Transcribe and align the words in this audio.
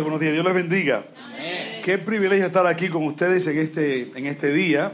días, 0.00 0.04
buenos 0.04 0.20
días. 0.20 0.32
Dios 0.32 0.44
les 0.44 0.54
bendiga. 0.54 1.04
Qué 1.82 1.98
privilegio 1.98 2.46
estar 2.46 2.66
aquí 2.66 2.88
con 2.88 3.04
ustedes 3.04 3.46
en 3.46 3.58
este, 3.58 4.10
en 4.14 4.26
este 4.26 4.52
día. 4.52 4.92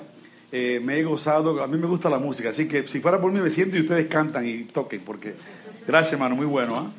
Eh, 0.50 0.80
me 0.82 0.98
he 0.98 1.04
gozado, 1.04 1.62
a 1.62 1.66
mí 1.66 1.78
me 1.78 1.86
gusta 1.86 2.10
la 2.10 2.18
música, 2.18 2.50
así 2.50 2.66
que 2.66 2.88
si 2.88 3.00
fuera 3.00 3.20
por 3.20 3.30
mí 3.30 3.40
me 3.40 3.50
siento 3.50 3.76
y 3.76 3.80
ustedes 3.80 4.06
cantan 4.08 4.46
y 4.46 4.64
toquen, 4.64 5.00
porque 5.02 5.34
gracias 5.86 6.14
hermano, 6.14 6.34
muy 6.34 6.46
bueno. 6.46 6.76
¿ah? 6.76 6.90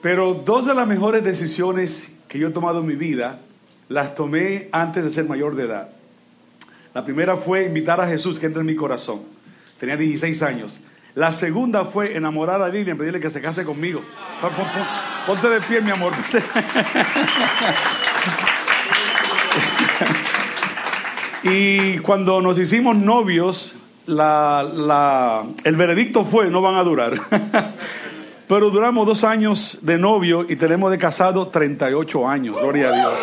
Pero 0.00 0.34
dos 0.34 0.66
de 0.66 0.74
las 0.74 0.86
mejores 0.86 1.22
decisiones 1.22 2.16
que 2.28 2.38
yo 2.38 2.48
he 2.48 2.52
tomado 2.52 2.80
en 2.80 2.86
mi 2.86 2.94
vida 2.94 3.40
las 3.88 4.14
tomé 4.14 4.68
antes 4.72 5.04
de 5.04 5.10
ser 5.10 5.24
mayor 5.24 5.56
de 5.56 5.64
edad. 5.64 5.90
La 6.94 7.04
primera 7.04 7.36
fue 7.36 7.66
invitar 7.66 8.00
a 8.00 8.06
Jesús 8.06 8.38
que 8.38 8.46
entre 8.46 8.60
en 8.60 8.66
mi 8.66 8.76
corazón. 8.76 9.20
Tenía 9.78 9.96
16 9.96 10.42
años. 10.42 10.80
La 11.14 11.32
segunda 11.32 11.84
fue 11.84 12.16
enamorar 12.16 12.62
a 12.62 12.68
Lilian, 12.68 12.96
pedirle 12.96 13.20
que 13.20 13.30
se 13.30 13.40
case 13.40 13.64
conmigo. 13.64 14.02
Ponte 15.26 15.48
de 15.48 15.60
pie, 15.60 15.80
mi 15.80 15.90
amor. 15.90 16.12
y 21.42 21.98
cuando 21.98 22.40
nos 22.40 22.58
hicimos 22.58 22.96
novios, 22.96 23.76
el 24.06 25.76
veredicto 25.76 26.24
fue, 26.24 26.50
no 26.50 26.62
van 26.62 26.76
a 26.76 26.84
durar. 26.84 27.14
Pero 28.48 28.70
duramos 28.70 29.06
dos 29.06 29.22
años 29.22 29.78
de 29.82 29.98
novio 29.98 30.46
y 30.48 30.56
tenemos 30.56 30.90
de 30.90 30.98
casado 30.98 31.48
38 31.48 32.28
años, 32.28 32.56
gloria 32.56 32.88
a 32.88 32.92
Dios. 32.92 33.18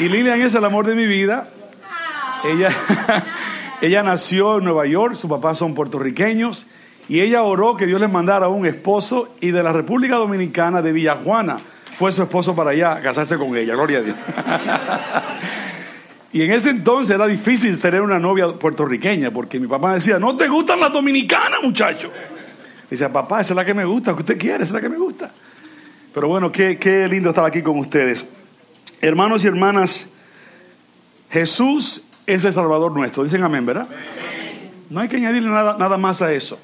Y 0.00 0.08
Lilian 0.08 0.40
es 0.40 0.54
el 0.54 0.64
amor 0.64 0.86
de 0.86 0.94
mi 0.94 1.06
vida. 1.06 1.48
Ella, 2.44 2.70
ella 3.80 4.02
nació 4.02 4.58
en 4.58 4.64
Nueva 4.64 4.86
York, 4.86 5.14
sus 5.14 5.30
papás 5.30 5.58
son 5.58 5.74
puertorriqueños 5.74 6.66
y 7.08 7.20
ella 7.20 7.42
oró 7.42 7.76
que 7.76 7.86
Dios 7.86 8.00
le 8.00 8.08
mandara 8.08 8.48
un 8.48 8.66
esposo 8.66 9.34
y 9.40 9.52
de 9.52 9.62
la 9.62 9.72
República 9.72 10.16
Dominicana, 10.16 10.82
de 10.82 10.92
Villajuana, 10.92 11.56
fue 11.96 12.12
su 12.12 12.22
esposo 12.22 12.54
para 12.54 12.70
allá 12.70 12.96
a 12.96 13.00
casarse 13.00 13.38
con 13.38 13.56
ella, 13.56 13.74
gloria 13.74 13.98
a 13.98 14.02
Dios. 14.02 14.16
y 16.32 16.42
en 16.42 16.52
ese 16.52 16.70
entonces 16.70 17.14
era 17.14 17.26
difícil 17.26 17.78
tener 17.80 18.02
una 18.02 18.18
novia 18.18 18.52
puertorriqueña 18.52 19.30
porque 19.30 19.60
mi 19.60 19.68
papá 19.68 19.94
decía, 19.94 20.18
no 20.18 20.36
te 20.36 20.48
gustan 20.48 20.80
las 20.80 20.92
dominicanas, 20.92 21.60
muchacho. 21.62 22.10
Dice, 22.90 23.08
papá, 23.10 23.42
esa 23.42 23.52
es 23.52 23.56
la 23.56 23.64
que 23.64 23.74
me 23.74 23.84
gusta, 23.84 24.14
que 24.14 24.20
usted 24.20 24.38
quiere, 24.38 24.64
esa 24.64 24.64
es 24.64 24.72
la 24.72 24.80
que 24.80 24.88
me 24.88 24.98
gusta. 24.98 25.30
Pero 26.12 26.28
bueno, 26.28 26.50
qué, 26.50 26.78
qué 26.78 27.06
lindo 27.06 27.28
estar 27.28 27.44
aquí 27.44 27.62
con 27.62 27.78
ustedes. 27.78 28.26
Hermanos 29.00 29.44
y 29.44 29.46
hermanas, 29.46 30.10
Jesús 31.30 32.07
es 32.28 32.44
el 32.44 32.52
Salvador 32.52 32.92
nuestro. 32.92 33.24
Dicen 33.24 33.42
amén, 33.42 33.66
¿verdad? 33.66 33.88
No 34.90 35.00
hay 35.00 35.08
que 35.08 35.16
añadirle 35.16 35.50
nada, 35.50 35.76
nada 35.78 35.98
más 35.98 36.22
a 36.22 36.32
eso. 36.32 36.58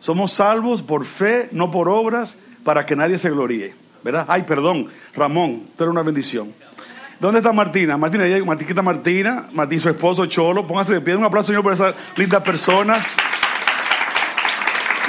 Somos 0.00 0.32
salvos 0.32 0.82
por 0.82 1.04
fe, 1.06 1.48
no 1.52 1.70
por 1.70 1.88
obras, 1.88 2.36
para 2.62 2.84
que 2.84 2.94
nadie 2.94 3.18
se 3.18 3.30
gloríe. 3.30 3.74
¿Verdad? 4.02 4.26
Ay, 4.28 4.42
perdón, 4.42 4.88
Ramón, 5.14 5.68
tú 5.76 5.84
eres 5.84 5.92
una 5.92 6.02
bendición. 6.02 6.52
¿Dónde 7.18 7.38
está 7.38 7.52
Martina? 7.52 7.96
Martina, 7.96 8.44
Martina, 8.44 8.82
Martina, 8.82 9.48
Martín, 9.52 9.80
su 9.80 9.88
esposo 9.88 10.26
Cholo. 10.26 10.66
Póngase 10.66 10.92
de 10.92 11.00
pie. 11.00 11.16
Un 11.16 11.24
aplauso, 11.24 11.46
Señor, 11.46 11.62
por 11.62 11.72
esas 11.72 11.94
lindas 12.16 12.42
personas. 12.42 13.16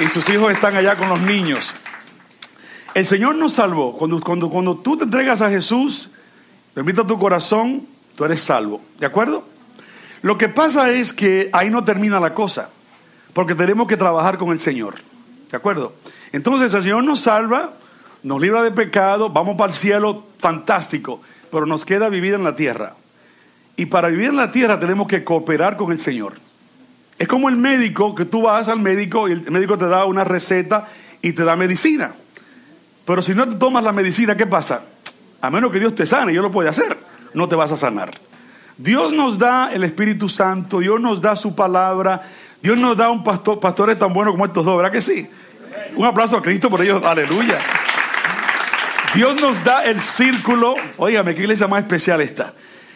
Y 0.00 0.04
sus 0.04 0.26
hijos 0.30 0.52
están 0.52 0.76
allá 0.76 0.96
con 0.96 1.08
los 1.08 1.20
niños. 1.20 1.74
El 2.94 3.04
Señor 3.06 3.34
nos 3.34 3.52
salvó. 3.52 3.96
Cuando, 3.96 4.18
cuando, 4.20 4.48
cuando 4.48 4.76
tú 4.76 4.96
te 4.96 5.04
entregas 5.04 5.42
a 5.42 5.50
Jesús, 5.50 6.10
Permita 6.76 7.06
tu 7.06 7.18
corazón, 7.18 7.86
tú 8.16 8.26
eres 8.26 8.42
salvo. 8.42 8.82
¿De 9.00 9.06
acuerdo? 9.06 9.44
Lo 10.26 10.36
que 10.36 10.48
pasa 10.48 10.90
es 10.90 11.12
que 11.12 11.50
ahí 11.52 11.70
no 11.70 11.84
termina 11.84 12.18
la 12.18 12.34
cosa, 12.34 12.68
porque 13.32 13.54
tenemos 13.54 13.86
que 13.86 13.96
trabajar 13.96 14.38
con 14.38 14.50
el 14.50 14.58
Señor. 14.58 14.96
¿De 15.48 15.56
acuerdo? 15.56 15.94
Entonces 16.32 16.74
el 16.74 16.82
Señor 16.82 17.04
nos 17.04 17.20
salva, 17.20 17.74
nos 18.24 18.42
libra 18.42 18.64
de 18.64 18.72
pecado, 18.72 19.30
vamos 19.30 19.56
para 19.56 19.70
el 19.70 19.78
cielo, 19.78 20.24
fantástico, 20.40 21.20
pero 21.48 21.64
nos 21.64 21.84
queda 21.84 22.08
vivir 22.08 22.34
en 22.34 22.42
la 22.42 22.56
tierra. 22.56 22.96
Y 23.76 23.86
para 23.86 24.08
vivir 24.08 24.30
en 24.30 24.36
la 24.36 24.50
tierra 24.50 24.80
tenemos 24.80 25.06
que 25.06 25.22
cooperar 25.22 25.76
con 25.76 25.92
el 25.92 26.00
Señor. 26.00 26.32
Es 27.20 27.28
como 27.28 27.48
el 27.48 27.54
médico, 27.54 28.12
que 28.12 28.24
tú 28.24 28.42
vas 28.42 28.66
al 28.66 28.80
médico 28.80 29.28
y 29.28 29.30
el 29.30 29.48
médico 29.52 29.78
te 29.78 29.86
da 29.86 30.06
una 30.06 30.24
receta 30.24 30.88
y 31.22 31.34
te 31.34 31.44
da 31.44 31.54
medicina. 31.54 32.14
Pero 33.04 33.22
si 33.22 33.32
no 33.32 33.46
te 33.46 33.54
tomas 33.54 33.84
la 33.84 33.92
medicina, 33.92 34.36
¿qué 34.36 34.48
pasa? 34.48 34.82
A 35.40 35.50
menos 35.52 35.70
que 35.70 35.78
Dios 35.78 35.94
te 35.94 36.04
sane, 36.04 36.34
yo 36.34 36.42
lo 36.42 36.50
puedo 36.50 36.68
hacer, 36.68 36.98
no 37.32 37.48
te 37.48 37.54
vas 37.54 37.70
a 37.70 37.76
sanar. 37.76 38.26
Dios 38.78 39.12
nos 39.12 39.38
da 39.38 39.72
el 39.72 39.84
Espíritu 39.84 40.28
Santo, 40.28 40.80
Dios 40.80 41.00
nos 41.00 41.20
da 41.20 41.36
su 41.36 41.54
palabra, 41.54 42.22
Dios 42.62 42.78
nos 42.78 42.96
da 42.96 43.10
un 43.10 43.24
pastor, 43.24 43.58
pastores 43.60 43.98
tan 43.98 44.12
buenos 44.12 44.34
como 44.34 44.44
estos 44.44 44.64
dos, 44.64 44.76
¿verdad 44.76 44.92
que 44.92 45.02
sí? 45.02 45.26
Un 45.96 46.04
aplauso 46.04 46.36
a 46.36 46.42
Cristo 46.42 46.68
por 46.68 46.82
ellos, 46.82 47.04
aleluya. 47.04 47.58
Dios 49.14 49.40
nos 49.40 49.64
da 49.64 49.84
el 49.84 50.00
círculo, 50.00 50.74
óigame, 50.98 51.34
qué 51.34 51.42
iglesia 51.42 51.66
más 51.68 51.80
especial 51.80 52.20
está. 52.20 52.52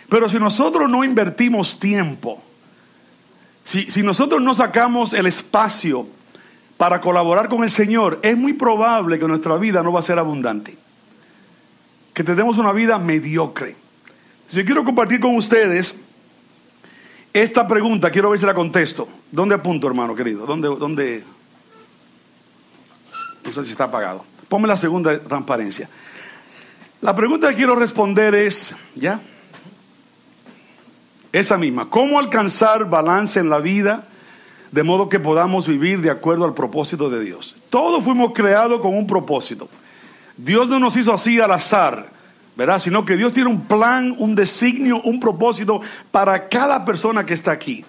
Pero 0.09 0.29
si 0.29 0.39
nosotros 0.39 0.91
no 0.91 1.03
invertimos 1.03 1.79
tiempo, 1.79 2.43
si, 3.65 3.91
si 3.91 4.03
nosotros 4.03 4.43
no 4.43 4.55
sacamos 4.55 5.15
el 5.15 5.27
espacio 5.27 6.07
para 6.77 7.01
colaborar 7.01 7.49
con 7.49 7.63
el 7.63 7.71
Señor, 7.71 8.19
es 8.23 8.37
muy 8.37 8.53
probable 8.53 9.19
que 9.19 9.27
nuestra 9.27 9.57
vida 9.57 9.83
no 9.83 9.93
va 9.93 10.01
a 10.01 10.03
ser 10.03 10.19
abundante 10.19 10.77
que 12.21 12.25
tenemos 12.25 12.59
una 12.59 12.73
vida 12.73 12.99
mediocre. 12.99 13.77
Yo 14.53 14.65
quiero 14.65 14.85
compartir 14.85 15.21
con 15.21 15.37
ustedes 15.37 15.95
esta 17.33 17.67
pregunta, 17.69 18.11
quiero 18.11 18.31
ver 18.31 18.41
si 18.41 18.47
la 18.47 18.55
contesto. 18.55 19.09
¿Dónde 19.31 19.55
apunto, 19.55 19.87
hermano 19.87 20.15
querido? 20.17 20.47
¿Dónde, 20.47 20.69
dónde? 20.69 21.25
No 23.45 23.53
sé 23.53 23.65
si 23.65 23.71
está 23.71 23.85
apagado. 23.85 24.25
Ponme 24.49 24.67
la 24.67 24.77
segunda 24.77 25.17
transparencia. 25.23 25.89
La 27.01 27.15
pregunta 27.15 27.49
que 27.51 27.55
quiero 27.55 27.77
responder 27.77 28.35
es, 28.35 28.75
¿ya? 28.97 29.21
Esa 31.33 31.57
misma. 31.57 31.89
¿Cómo 31.89 32.19
alcanzar 32.19 32.91
balance 32.91 33.39
en 33.39 33.49
la 33.49 33.61
vida 33.61 34.09
de 34.73 34.83
modo 34.83 35.09
que 35.09 35.21
podamos 35.21 35.69
vivir 35.69 36.01
de 36.01 36.11
acuerdo 36.11 36.45
al 36.45 36.55
propósito 36.55 37.09
de 37.09 37.25
Dios? 37.25 37.55
Todos 37.71 38.03
fuimos 38.03 38.33
creados 38.35 38.81
con 38.81 38.97
un 38.97 39.07
propósito. 39.07 39.69
Dios 40.37 40.69
no 40.69 40.81
nos 40.81 40.97
hizo 40.97 41.15
así 41.15 41.39
al 41.39 41.53
azar, 41.53 42.11
¿verdad? 42.57 42.81
Sino 42.81 43.05
que 43.05 43.17
Dios 43.17 43.33
tiene 43.33 43.49
un 43.49 43.67
plan, 43.67 44.15
un 44.19 44.35
designio, 44.35 45.01
un 45.03 45.21
propósito 45.21 45.81
para 46.11 46.49
cada 46.49 46.85
persona 46.85 47.25
que 47.25 47.35
está 47.35 47.53
aquí. 47.53 47.85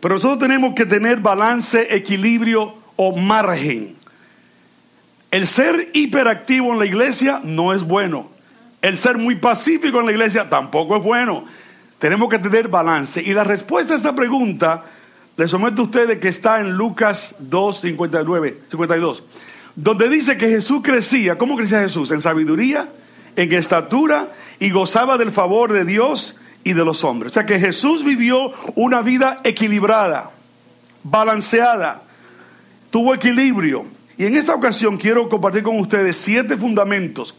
Pero 0.00 0.14
nosotros 0.14 0.38
tenemos 0.38 0.74
que 0.74 0.86
tener 0.86 1.18
balance, 1.18 1.94
equilibrio 1.94 2.74
o 2.96 3.16
margen. 3.16 3.96
El 5.30 5.46
ser 5.46 5.90
hiperactivo 5.92 6.72
en 6.72 6.78
la 6.78 6.86
iglesia 6.86 7.40
no 7.42 7.74
es 7.74 7.82
bueno. 7.82 8.28
El 8.80 8.96
ser 8.96 9.18
muy 9.18 9.36
pacífico 9.36 9.98
en 10.00 10.06
la 10.06 10.12
iglesia 10.12 10.48
tampoco 10.48 10.96
es 10.96 11.02
bueno. 11.02 11.44
Tenemos 11.98 12.28
que 12.28 12.38
tener 12.38 12.68
balance. 12.68 13.20
Y 13.20 13.32
la 13.34 13.44
respuesta 13.44 13.94
a 13.94 13.96
esta 13.96 14.14
pregunta 14.14 14.84
le 15.36 15.48
someto 15.48 15.82
a 15.82 15.84
ustedes 15.84 16.18
que 16.18 16.28
está 16.28 16.60
en 16.60 16.72
Lucas 16.72 17.34
2, 17.38 17.80
59, 17.80 18.60
52 18.70 19.24
donde 19.80 20.08
dice 20.08 20.36
que 20.36 20.48
Jesús 20.48 20.80
crecía. 20.82 21.38
¿Cómo 21.38 21.56
crecía 21.56 21.80
Jesús? 21.80 22.10
En 22.10 22.20
sabiduría, 22.20 22.88
en 23.36 23.52
estatura 23.52 24.32
y 24.58 24.70
gozaba 24.70 25.18
del 25.18 25.30
favor 25.30 25.72
de 25.72 25.84
Dios 25.84 26.36
y 26.64 26.72
de 26.72 26.84
los 26.84 27.04
hombres. 27.04 27.32
O 27.32 27.34
sea 27.34 27.46
que 27.46 27.58
Jesús 27.58 28.04
vivió 28.04 28.52
una 28.74 29.02
vida 29.02 29.40
equilibrada, 29.44 30.30
balanceada, 31.02 32.02
tuvo 32.90 33.14
equilibrio. 33.14 33.86
Y 34.16 34.26
en 34.26 34.36
esta 34.36 34.54
ocasión 34.54 34.96
quiero 34.96 35.28
compartir 35.28 35.62
con 35.62 35.78
ustedes 35.78 36.16
siete 36.16 36.56
fundamentos. 36.56 37.34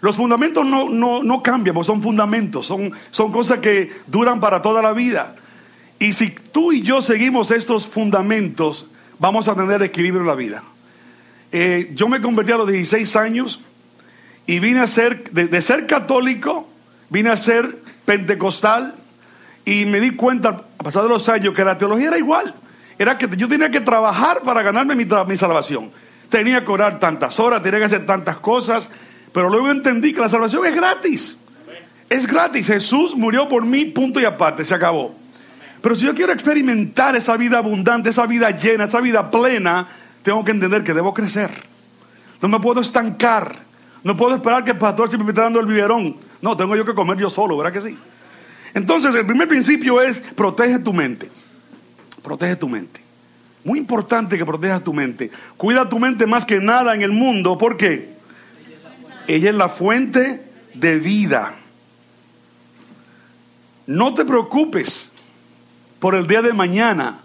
Los 0.00 0.16
fundamentos 0.16 0.66
no, 0.66 0.90
no, 1.22 1.42
cambian, 1.42 1.82
son 1.82 2.02
fundamentos, 2.02 2.66
son, 2.66 2.92
son 3.10 3.32
cosas 3.32 3.60
que 3.60 3.90
duran 4.06 4.38
para 4.38 4.60
toda 4.60 4.82
la 4.82 4.92
vida. 4.92 5.34
Y 5.98 6.12
si 6.12 6.28
tú 6.30 6.72
y 6.72 6.82
yo 6.82 7.00
seguimos 7.00 7.50
estos 7.50 7.86
fundamentos, 7.86 8.86
vamos 9.18 9.48
a 9.48 9.54
tener 9.54 9.82
equilibrio 9.82 10.20
en 10.20 10.26
la 10.26 10.34
vida. 10.34 10.62
Eh, 11.50 11.92
yo 11.94 12.08
me 12.08 12.20
convertí 12.20 12.52
a 12.52 12.58
los 12.58 12.70
16 12.70 13.16
años 13.16 13.60
y 14.46 14.58
vine 14.58 14.80
a 14.80 14.86
ser, 14.86 15.30
de, 15.30 15.62
ser 15.62 15.86
católico, 15.86 16.68
vine 17.08 17.30
a 17.30 17.36
ser 17.36 17.78
pentecostal 18.04 18.94
y 19.64 19.86
me 19.86 20.00
di 20.00 20.10
cuenta, 20.10 20.64
a 20.78 20.82
pasar 20.82 21.04
de 21.04 21.08
los 21.08 21.28
años, 21.28 21.54
que 21.54 21.64
la 21.64 21.78
teología 21.78 22.08
era 22.08 22.18
igual. 22.18 22.54
Era 22.98 23.18
que 23.18 23.28
yo 23.36 23.48
tenía 23.48 23.70
que 23.70 23.80
trabajar 23.80 24.42
para 24.42 24.62
ganarme 24.62 24.94
mi, 24.94 25.04
mi 25.04 25.36
salvación. 25.36 25.90
Tenía 26.28 26.64
que 26.64 26.70
orar 26.70 26.98
tantas 26.98 27.40
horas, 27.40 27.62
tenía 27.62 27.78
que 27.80 27.86
hacer 27.86 28.06
tantas 28.06 28.36
cosas, 28.36 28.90
pero 29.32 29.48
luego 29.48 29.70
entendí 29.70 30.12
que 30.12 30.20
la 30.20 30.28
salvación 30.28 30.66
es 30.66 30.74
gratis. 30.74 31.38
Es 32.08 32.26
gratis. 32.26 32.66
Jesús 32.66 33.16
murió 33.16 33.48
por 33.48 33.64
mí, 33.64 33.86
punto 33.86 34.20
y 34.20 34.24
aparte, 34.24 34.64
se 34.64 34.74
acabó. 34.74 35.14
Pero 35.80 35.96
si 35.96 36.06
yo 36.06 36.14
quiero 36.14 36.32
experimentar 36.32 37.16
esa 37.16 37.36
vida 37.36 37.58
abundante, 37.58 38.10
esa 38.10 38.26
vida 38.26 38.50
llena, 38.50 38.84
esa 38.84 39.00
vida 39.00 39.30
plena, 39.30 39.88
tengo 40.22 40.44
que 40.44 40.50
entender 40.50 40.82
que 40.84 40.94
debo 40.94 41.12
crecer. 41.12 41.50
No 42.40 42.48
me 42.48 42.60
puedo 42.60 42.80
estancar. 42.80 43.56
No 44.04 44.16
puedo 44.16 44.36
esperar 44.36 44.64
que 44.64 44.72
el 44.72 44.78
pastor 44.78 45.08
siempre 45.08 45.24
me 45.24 45.30
esté 45.30 45.40
dando 45.40 45.58
el 45.58 45.66
biberón. 45.66 46.16
No, 46.42 46.56
tengo 46.56 46.76
yo 46.76 46.84
que 46.84 46.94
comer 46.94 47.16
yo 47.18 47.30
solo, 47.30 47.56
¿verdad 47.56 47.72
que 47.72 47.88
sí? 47.88 47.98
Entonces, 48.74 49.14
el 49.14 49.26
primer 49.26 49.48
principio 49.48 50.00
es 50.00 50.20
protege 50.20 50.78
tu 50.78 50.92
mente. 50.92 51.30
Protege 52.22 52.54
tu 52.54 52.68
mente. 52.68 53.00
Muy 53.64 53.78
importante 53.78 54.36
que 54.36 54.44
protejas 54.44 54.84
tu 54.84 54.92
mente. 54.92 55.30
Cuida 55.56 55.88
tu 55.88 55.98
mente 55.98 56.26
más 56.26 56.44
que 56.44 56.60
nada 56.60 56.94
en 56.94 57.00
el 57.00 57.12
mundo. 57.12 57.56
¿Por 57.56 57.78
qué? 57.78 58.14
Ella 59.26 59.50
es 59.50 59.56
la 59.56 59.70
fuente 59.70 60.44
de 60.74 60.98
vida. 60.98 61.54
No 63.86 64.12
te 64.12 64.26
preocupes 64.26 65.10
por 65.98 66.14
el 66.14 66.26
día 66.26 66.42
de 66.42 66.52
mañana, 66.52 67.20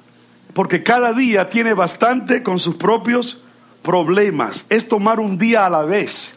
porque 0.54 0.82
cada 0.82 1.12
día 1.12 1.50
tiene 1.50 1.74
bastante 1.74 2.42
con 2.42 2.60
sus 2.60 2.76
propios 2.76 3.42
problemas. 3.82 4.66
Es 4.70 4.88
tomar 4.88 5.20
un 5.20 5.38
día 5.38 5.66
a 5.66 5.70
la 5.70 5.84
vez. 5.84 6.36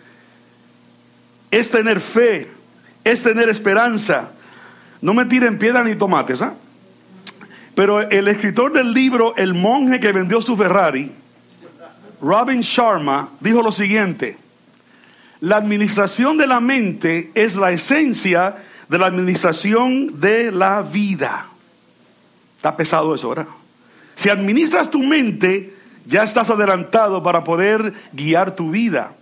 Es 1.52 1.70
tener 1.70 2.00
fe, 2.00 2.50
es 3.04 3.22
tener 3.22 3.48
esperanza. 3.48 4.32
No 5.00 5.14
me 5.14 5.26
tiren 5.26 5.58
piedra 5.58 5.84
ni 5.84 5.94
tomates, 5.94 6.42
¿ah? 6.42 6.54
Pero 7.74 8.00
el 8.00 8.28
escritor 8.28 8.72
del 8.72 8.92
libro 8.92 9.34
El 9.36 9.54
monje 9.54 10.00
que 10.00 10.12
vendió 10.12 10.42
su 10.42 10.56
Ferrari, 10.56 11.12
Robin 12.20 12.60
Sharma, 12.60 13.30
dijo 13.40 13.62
lo 13.62 13.70
siguiente. 13.70 14.38
La 15.40 15.56
administración 15.56 16.36
de 16.38 16.46
la 16.46 16.60
mente 16.60 17.30
es 17.34 17.56
la 17.56 17.70
esencia 17.72 18.56
de 18.88 18.98
la 18.98 19.06
administración 19.06 20.20
de 20.20 20.52
la 20.52 20.82
vida. 20.82 21.46
Está 22.56 22.76
pesado 22.76 23.14
eso, 23.14 23.30
¿verdad? 23.30 23.48
Si 24.14 24.28
administras 24.28 24.90
tu 24.90 25.00
mente, 25.00 25.74
ya 26.06 26.22
estás 26.22 26.48
adelantado 26.50 27.22
para 27.22 27.42
poder 27.42 27.92
guiar 28.12 28.54
tu 28.54 28.70
vida. 28.70 29.14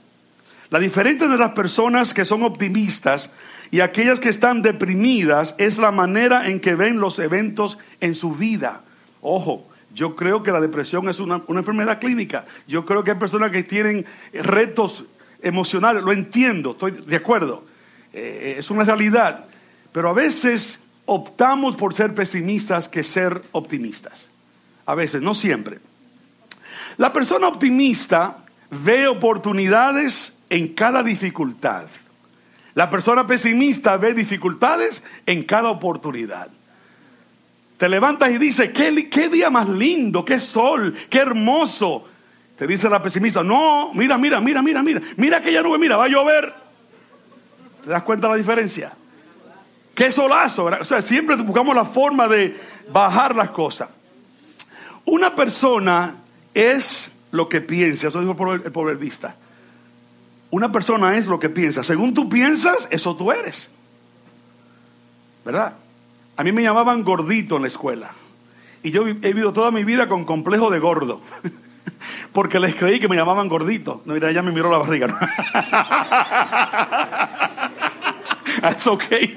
La 0.70 0.78
diferencia 0.78 1.26
de 1.26 1.36
las 1.36 1.50
personas 1.50 2.14
que 2.14 2.24
son 2.24 2.44
optimistas 2.44 3.30
y 3.72 3.80
aquellas 3.80 4.20
que 4.20 4.28
están 4.28 4.62
deprimidas 4.62 5.54
es 5.58 5.78
la 5.78 5.90
manera 5.90 6.48
en 6.48 6.60
que 6.60 6.76
ven 6.76 7.00
los 7.00 7.18
eventos 7.18 7.78
en 8.00 8.14
su 8.14 8.36
vida. 8.36 8.82
Ojo, 9.20 9.66
yo 9.92 10.14
creo 10.14 10.42
que 10.42 10.52
la 10.52 10.60
depresión 10.60 11.08
es 11.08 11.18
una, 11.18 11.42
enfermedad 11.48 11.98
clínica. 11.98 12.46
Yo 12.68 12.86
creo 12.86 13.02
que 13.02 13.10
hay 13.10 13.18
personas 13.18 13.50
que 13.50 13.64
tienen 13.64 14.06
retos 14.32 15.04
emocionales, 15.42 16.04
lo 16.04 16.12
entiendo, 16.12 16.72
estoy 16.72 16.92
de 16.92 17.16
acuerdo, 17.16 17.64
eh, 18.12 18.56
es 18.58 18.70
una 18.70 18.84
realidad, 18.84 19.46
pero 19.90 20.10
a 20.10 20.12
veces 20.12 20.80
optamos 21.06 21.74
por 21.76 21.94
ser 21.94 22.14
pesimistas 22.14 22.88
que 22.88 23.02
ser 23.02 23.42
optimistas. 23.52 24.28
A 24.86 24.94
veces, 24.94 25.22
no 25.22 25.34
siempre. 25.34 25.78
La 26.96 27.12
persona 27.12 27.48
optimista 27.48 28.38
ve 28.70 29.08
oportunidades 29.08 30.39
en 30.50 30.74
cada 30.74 31.02
dificultad. 31.02 31.86
La 32.74 32.90
persona 32.90 33.26
pesimista 33.26 33.96
ve 33.96 34.12
dificultades 34.12 35.02
en 35.26 35.44
cada 35.44 35.70
oportunidad. 35.70 36.48
Te 37.78 37.88
levantas 37.88 38.30
y 38.30 38.38
dices, 38.38 38.70
¿qué, 38.70 39.28
día 39.30 39.48
más 39.48 39.68
lindo, 39.68 40.24
qué 40.24 40.38
sol, 40.38 40.94
qué 41.08 41.18
hermoso. 41.18 42.06
Te 42.56 42.66
dice 42.66 42.90
la 42.90 43.00
pesimista, 43.00 43.42
no, 43.42 43.92
mira, 43.94 44.18
mira, 44.18 44.38
mira, 44.40 44.60
mira, 44.60 44.82
mira, 44.82 45.00
mira 45.16 45.38
aquella 45.38 45.62
nube, 45.62 45.78
mira, 45.78 45.96
va 45.96 46.04
a 46.04 46.08
llover. 46.08 46.52
¿Te 47.82 47.88
das 47.88 48.02
cuenta 48.02 48.28
la 48.28 48.36
diferencia? 48.36 48.92
Qué 49.94 50.12
solazo, 50.12 50.66
O 50.66 50.84
sea, 50.84 51.00
siempre 51.00 51.36
buscamos 51.36 51.74
la 51.74 51.86
forma 51.86 52.28
de 52.28 52.54
bajar 52.92 53.34
las 53.34 53.50
cosas. 53.50 53.88
Una 55.06 55.34
persona 55.34 56.16
es 56.52 57.10
lo 57.30 57.48
que 57.48 57.60
piensa, 57.60 58.08
eso 58.08 58.20
dijo 58.20 58.52
el 58.52 58.72
proverbista. 58.72 59.34
Una 60.50 60.72
persona 60.72 61.16
es 61.16 61.26
lo 61.26 61.38
que 61.38 61.48
piensa. 61.48 61.84
Según 61.84 62.14
tú 62.14 62.28
piensas, 62.28 62.88
eso 62.90 63.16
tú 63.16 63.30
eres. 63.30 63.70
¿Verdad? 65.44 65.74
A 66.36 66.44
mí 66.44 66.52
me 66.52 66.62
llamaban 66.62 67.04
gordito 67.04 67.56
en 67.56 67.62
la 67.62 67.68
escuela. 67.68 68.10
Y 68.82 68.90
yo 68.90 69.06
he 69.06 69.14
vivido 69.14 69.52
toda 69.52 69.70
mi 69.70 69.84
vida 69.84 70.08
con 70.08 70.24
complejo 70.24 70.70
de 70.70 70.78
gordo. 70.78 71.20
Porque 72.32 72.58
les 72.58 72.74
creí 72.74 72.98
que 72.98 73.08
me 73.08 73.16
llamaban 73.16 73.48
gordito. 73.48 74.02
No, 74.04 74.14
mira, 74.14 74.30
ella 74.30 74.42
me 74.42 74.52
miró 74.52 74.70
la 74.70 74.78
barriga. 74.78 75.08
That's 78.60 78.86
okay. 78.86 79.36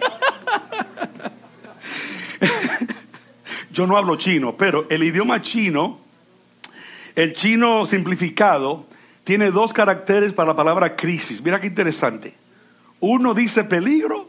Yo 3.72 3.88
no 3.88 3.98
hablo 3.98 4.16
chino, 4.18 4.56
pero 4.56 4.86
el 4.90 5.04
idioma 5.04 5.42
chino, 5.42 6.00
el 7.16 7.34
chino 7.34 7.86
simplificado, 7.86 8.86
tiene 9.24 9.52
dos 9.52 9.74
caracteres 9.74 10.34
para 10.34 10.50
la 10.50 10.56
palabra 10.56 10.96
crisis. 10.96 11.42
Mira 11.42 11.60
qué 11.60 11.68
interesante. 11.68 12.36
Uno 13.00 13.34
dice 13.34 13.64
peligro, 13.64 14.28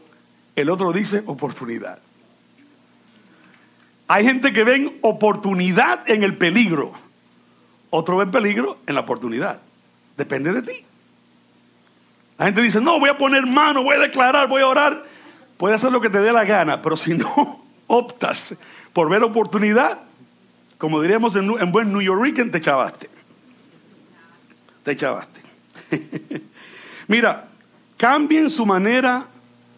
el 0.55 0.69
otro 0.69 0.91
dice 0.93 1.23
oportunidad. 1.25 1.99
Hay 4.07 4.23
gente 4.23 4.53
que 4.53 4.63
ven 4.63 4.97
oportunidad 5.01 6.09
en 6.09 6.23
el 6.23 6.37
peligro. 6.37 6.93
Otro 7.89 8.17
ve 8.17 8.27
peligro 8.27 8.77
en 8.85 8.95
la 8.95 9.01
oportunidad. 9.01 9.61
Depende 10.17 10.53
de 10.53 10.61
ti. 10.61 10.85
La 12.37 12.45
gente 12.45 12.61
dice, 12.61 12.81
no, 12.81 12.99
voy 12.99 13.09
a 13.09 13.17
poner 13.17 13.45
mano, 13.45 13.83
voy 13.83 13.95
a 13.95 13.99
declarar, 13.99 14.47
voy 14.47 14.61
a 14.61 14.67
orar. 14.67 15.03
Puedes 15.57 15.77
hacer 15.77 15.91
lo 15.91 16.01
que 16.01 16.09
te 16.09 16.19
dé 16.19 16.31
la 16.31 16.43
gana, 16.43 16.81
pero 16.81 16.97
si 16.97 17.13
no 17.13 17.63
optas 17.87 18.55
por 18.93 19.09
ver 19.09 19.23
oportunidad, 19.23 19.99
como 20.77 21.01
diríamos 21.01 21.35
en, 21.35 21.49
en 21.59 21.71
buen 21.71 21.91
New 21.91 22.01
Yorker, 22.01 22.51
te 22.51 22.61
chavaste. 22.61 23.14
Te 24.85 24.95
chavaste. 24.95 25.41
Mira, 27.07 27.49
cambien 27.97 28.49
su 28.51 28.65
manera 28.65 29.25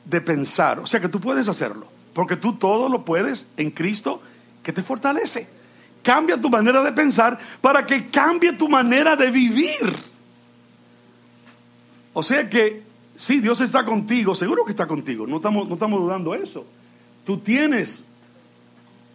de 0.05 0.21
pensar. 0.21 0.79
O 0.79 0.85
sea 0.85 0.99
que 0.99 1.09
tú 1.09 1.19
puedes 1.19 1.47
hacerlo, 1.47 1.87
porque 2.13 2.35
tú 2.35 2.53
todo 2.53 2.89
lo 2.89 3.05
puedes 3.05 3.47
en 3.55 3.71
Cristo 3.71 4.21
que 4.61 4.73
te 4.73 4.83
fortalece. 4.83 5.47
Cambia 6.03 6.39
tu 6.39 6.49
manera 6.49 6.83
de 6.83 6.91
pensar 6.91 7.39
para 7.61 7.85
que 7.85 8.09
cambie 8.09 8.53
tu 8.53 8.67
manera 8.67 9.15
de 9.15 9.31
vivir. 9.31 9.95
O 12.13 12.21
sea 12.21 12.49
que, 12.49 12.83
sí, 13.15 13.39
Dios 13.39 13.61
está 13.61 13.85
contigo, 13.85 14.35
seguro 14.35 14.65
que 14.65 14.71
está 14.71 14.87
contigo, 14.87 15.25
no 15.25 15.37
estamos, 15.37 15.69
no 15.69 15.75
estamos 15.75 16.01
dudando 16.01 16.35
eso. 16.35 16.65
Tú 17.25 17.37
tienes 17.37 18.03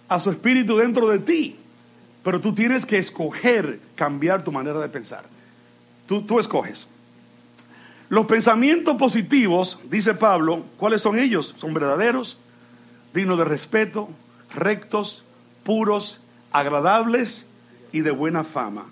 a 0.08 0.20
su 0.20 0.30
espíritu 0.30 0.76
dentro 0.76 1.08
de 1.08 1.18
ti, 1.18 1.56
pero 2.22 2.40
tú 2.40 2.54
tienes 2.54 2.86
que 2.86 2.98
escoger 2.98 3.80
cambiar 3.94 4.42
tu 4.42 4.52
manera 4.52 4.78
de 4.80 4.88
pensar. 4.88 5.24
Tú, 6.06 6.22
tú 6.22 6.38
escoges. 6.38 6.86
Los 8.08 8.26
pensamientos 8.26 8.96
positivos, 8.96 9.80
dice 9.90 10.14
Pablo, 10.14 10.64
¿cuáles 10.76 11.00
son 11.00 11.18
ellos? 11.18 11.54
Son 11.56 11.72
verdaderos, 11.72 12.36
dignos 13.14 13.38
de 13.38 13.44
respeto, 13.44 14.10
rectos, 14.54 15.24
puros, 15.64 16.20
agradables 16.50 17.46
y 17.90 18.02
de 18.02 18.10
buena 18.10 18.44
fama. 18.44 18.84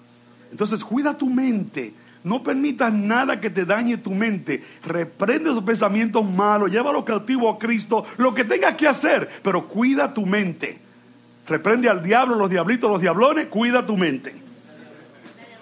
Entonces, 0.51 0.83
cuida 0.83 1.19
tu 1.19 1.29
mente. 1.29 1.93
No 2.23 2.43
permitas 2.43 2.93
nada 2.93 3.41
que 3.41 3.51
te 3.51 3.65
dañe 3.65 3.97
tu 3.97 4.11
mente. 4.11 4.63
Reprende 4.85 5.51
esos 5.51 5.65
pensamientos 5.65 6.25
malos, 6.25 6.71
llévalo 6.71 7.05
cautivo 7.05 7.49
a 7.49 7.59
Cristo, 7.59 8.05
lo 8.19 8.35
que 8.35 8.45
tengas 8.45 8.75
que 8.75 8.87
hacer, 8.87 9.29
pero 9.43 9.67
cuida 9.67 10.13
tu 10.13 10.27
mente. 10.27 10.79
Reprende 11.47 11.89
al 11.89 12.03
diablo, 12.03 12.37
los 12.37 12.51
diablitos, 12.51 12.91
los 12.91 13.01
diablones, 13.01 13.47
cuida 13.47 13.85
tu 13.85 13.97
mente. 13.97 14.35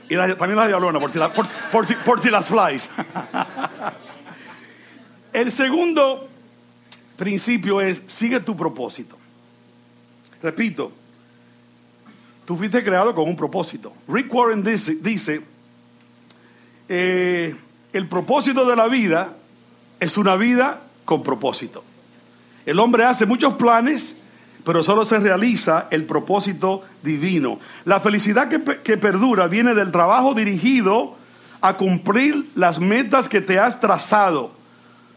Y 0.09 0.17
también 0.17 0.57
la 0.57 0.67
diablona, 0.67 0.99
por 1.00 1.87
si, 1.87 1.95
por 1.95 2.21
si 2.21 2.31
las 2.31 2.47
flies. 2.47 2.88
El 5.33 5.53
segundo 5.53 6.29
principio 7.17 7.81
es, 7.81 8.03
sigue 8.07 8.41
tu 8.41 8.57
propósito. 8.57 9.17
Repito, 10.43 10.93
Tú 12.49 12.57
fuiste 12.57 12.83
creado 12.83 13.15
con 13.15 13.29
un 13.29 13.37
propósito. 13.37 13.93
Rick 14.09 14.33
Warren 14.33 14.62
dice, 14.62 15.43
eh, 16.88 17.55
el 17.93 18.09
propósito 18.09 18.65
de 18.65 18.75
la 18.75 18.88
vida 18.88 19.35
es 20.00 20.17
una 20.17 20.35
vida 20.35 20.81
con 21.05 21.23
propósito. 21.23 21.85
El 22.65 22.79
hombre 22.79 23.05
hace 23.05 23.27
muchos 23.27 23.53
planes, 23.57 24.17
pero 24.69 24.85
solo 24.85 25.07
se 25.07 25.19
realiza 25.19 25.87
el 25.91 26.05
propósito 26.05 26.83
divino. 27.03 27.59
La 27.87 28.01
felicidad 28.01 28.49
que, 28.49 28.63
que 28.83 28.99
perdura 28.99 29.49
viene 29.49 29.73
del 29.73 29.91
trabajo 29.91 30.35
dirigido 30.35 31.17
a 31.63 31.79
cumplir 31.79 32.51
las 32.55 32.79
metas 32.79 33.31
que 33.31 33.41
te 33.41 33.59
has 33.59 33.81
trazado. 33.81 34.51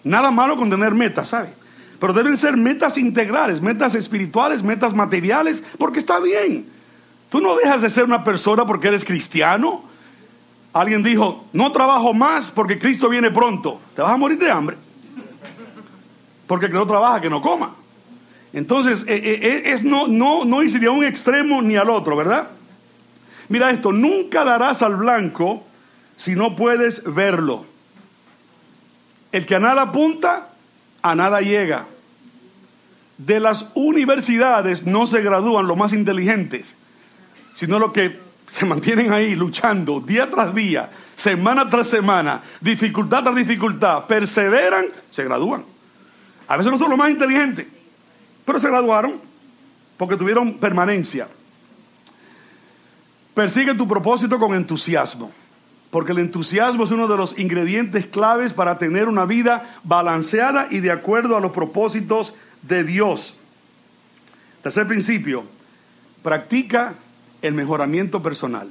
Nada 0.05 0.31
malo 0.31 0.55
con 0.55 0.69
tener 0.69 0.93
metas, 0.93 1.27
¿sabes? 1.27 1.51
Pero 1.99 2.13
deben 2.13 2.37
ser 2.37 2.55
metas 2.55 2.97
integrales, 2.97 3.61
metas 3.61 3.93
espirituales, 3.93 4.63
metas 4.63 4.93
materiales, 4.93 5.61
porque 5.77 5.99
está 5.99 6.21
bien. 6.21 6.67
Tú 7.29 7.41
no 7.41 7.57
dejas 7.57 7.81
de 7.81 7.89
ser 7.89 8.05
una 8.05 8.23
persona 8.23 8.65
porque 8.65 8.87
eres 8.87 9.03
cristiano. 9.03 9.83
Alguien 10.71 11.03
dijo, 11.03 11.43
no 11.51 11.73
trabajo 11.73 12.13
más 12.13 12.49
porque 12.51 12.79
Cristo 12.79 13.09
viene 13.09 13.31
pronto. 13.31 13.81
Te 13.97 14.01
vas 14.01 14.13
a 14.13 14.17
morir 14.17 14.39
de 14.39 14.49
hambre. 14.49 14.77
Porque 16.47 16.67
el 16.67 16.71
que 16.71 16.77
no 16.77 16.87
trabaja, 16.87 17.19
que 17.19 17.29
no 17.29 17.41
coma. 17.41 17.80
Entonces, 18.53 19.03
eh, 19.07 19.15
eh, 19.15 19.39
eh, 19.41 19.61
es 19.73 19.83
no, 19.83 20.07
no, 20.07 20.43
no 20.43 20.59
a 20.59 20.91
un 20.91 21.05
extremo 21.05 21.61
ni 21.61 21.77
al 21.77 21.89
otro, 21.89 22.17
¿verdad? 22.17 22.49
Mira 23.47 23.71
esto, 23.71 23.91
nunca 23.91 24.43
darás 24.43 24.81
al 24.81 24.95
blanco 24.95 25.63
si 26.17 26.35
no 26.35 26.55
puedes 26.55 27.01
verlo. 27.03 27.65
El 29.31 29.45
que 29.45 29.55
a 29.55 29.59
nada 29.59 29.83
apunta, 29.83 30.49
a 31.01 31.15
nada 31.15 31.41
llega. 31.41 31.85
De 33.17 33.39
las 33.39 33.69
universidades 33.75 34.85
no 34.85 35.05
se 35.07 35.21
gradúan 35.21 35.67
los 35.67 35.77
más 35.77 35.93
inteligentes, 35.93 36.75
sino 37.53 37.79
los 37.79 37.93
que 37.93 38.19
se 38.51 38.65
mantienen 38.65 39.13
ahí 39.13 39.35
luchando 39.35 40.01
día 40.01 40.29
tras 40.29 40.53
día, 40.53 40.89
semana 41.15 41.69
tras 41.69 41.87
semana, 41.87 42.41
dificultad 42.59 43.23
tras 43.23 43.35
dificultad, 43.35 44.05
perseveran, 44.07 44.87
se 45.09 45.23
gradúan. 45.23 45.63
A 46.47 46.57
veces 46.57 46.71
no 46.71 46.77
son 46.77 46.89
los 46.89 46.97
más 46.97 47.11
inteligentes, 47.11 47.67
pero 48.45 48.59
se 48.59 48.67
graduaron 48.67 49.19
porque 49.97 50.17
tuvieron 50.17 50.55
permanencia. 50.55 51.27
Persigue 53.33 53.75
tu 53.75 53.87
propósito 53.87 54.39
con 54.39 54.53
entusiasmo, 54.53 55.31
porque 55.89 56.11
el 56.11 56.19
entusiasmo 56.19 56.83
es 56.83 56.91
uno 56.91 57.07
de 57.07 57.17
los 57.17 57.37
ingredientes 57.37 58.07
claves 58.07 58.51
para 58.51 58.77
tener 58.77 59.07
una 59.07 59.25
vida 59.25 59.75
balanceada 59.83 60.67
y 60.69 60.79
de 60.79 60.91
acuerdo 60.91 61.37
a 61.37 61.39
los 61.39 61.51
propósitos 61.51 62.33
de 62.61 62.83
Dios. 62.83 63.35
Tercer 64.63 64.85
principio, 64.85 65.43
practica 66.23 66.95
el 67.41 67.53
mejoramiento 67.53 68.21
personal. 68.21 68.69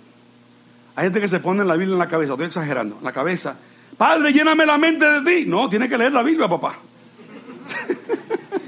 Hay 0.94 1.04
gente 1.04 1.20
que 1.20 1.28
se 1.28 1.40
pone 1.40 1.64
la 1.64 1.76
Biblia 1.76 1.94
en 1.94 1.98
la 1.98 2.08
cabeza, 2.08 2.32
estoy 2.32 2.46
exagerando, 2.46 2.98
en 2.98 3.04
la 3.04 3.12
cabeza. 3.12 3.56
Padre, 3.96 4.32
lléname 4.32 4.66
la 4.66 4.78
mente 4.78 5.04
de 5.04 5.22
ti. 5.22 5.48
No, 5.48 5.68
tiene 5.68 5.88
que 5.88 5.96
leer 5.96 6.12
la 6.12 6.22
Biblia, 6.22 6.48
papá. 6.48 6.74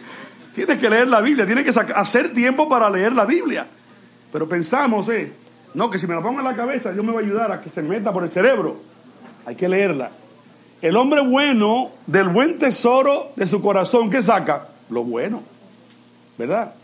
tienes 0.55 0.79
que 0.79 0.89
leer 0.89 1.09
la 1.09 1.21
Biblia, 1.21 1.47
tienes 1.47 1.65
que 1.65 1.93
hacer 1.95 2.33
tiempo 2.33 2.69
para 2.69 2.89
leer 2.91 3.13
la 3.13 3.25
Biblia. 3.25 3.67
Pero 4.33 4.49
pensamos, 4.49 5.09
eh, 5.09 5.33
no, 5.75 5.91
que 5.91 5.99
si 5.99 6.07
me 6.07 6.15
la 6.15 6.23
pongo 6.23 6.41
en 6.41 6.45
la 6.45 6.57
cabeza, 6.57 6.93
Dios 6.93 7.05
me 7.05 7.13
va 7.13 7.21
a 7.21 7.23
ayudar 7.23 7.53
a 7.53 7.61
que 7.61 7.71
se 7.71 7.83
meta 7.83 8.13
por 8.13 8.25
el 8.25 8.31
cerebro. 8.31 8.77
Hay 9.47 9.55
que 9.55 9.69
leerla. 9.69 10.11
El 10.81 10.97
hombre 10.97 11.21
bueno 11.21 11.91
del 12.07 12.29
buen 12.29 12.59
tesoro 12.59 13.33
de 13.37 13.47
su 13.47 13.61
corazón, 13.63 14.11
¿qué 14.11 14.23
saca? 14.23 14.69
Lo 14.91 15.05
bueno. 15.05 15.43
¿Verdad? 16.39 16.75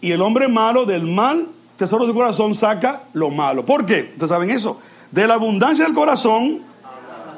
Y 0.00 0.12
el 0.12 0.22
hombre 0.22 0.48
malo 0.48 0.84
del 0.86 1.06
mal 1.06 1.48
tesoro 1.76 2.06
de 2.06 2.12
su 2.12 2.16
corazón 2.16 2.54
saca 2.54 3.02
lo 3.12 3.30
malo. 3.30 3.64
¿Por 3.66 3.84
qué? 3.84 4.10
Ustedes 4.12 4.28
saben 4.28 4.50
eso. 4.50 4.80
De 5.10 5.26
la 5.26 5.34
abundancia 5.34 5.84
del 5.84 5.94
corazón 5.94 6.62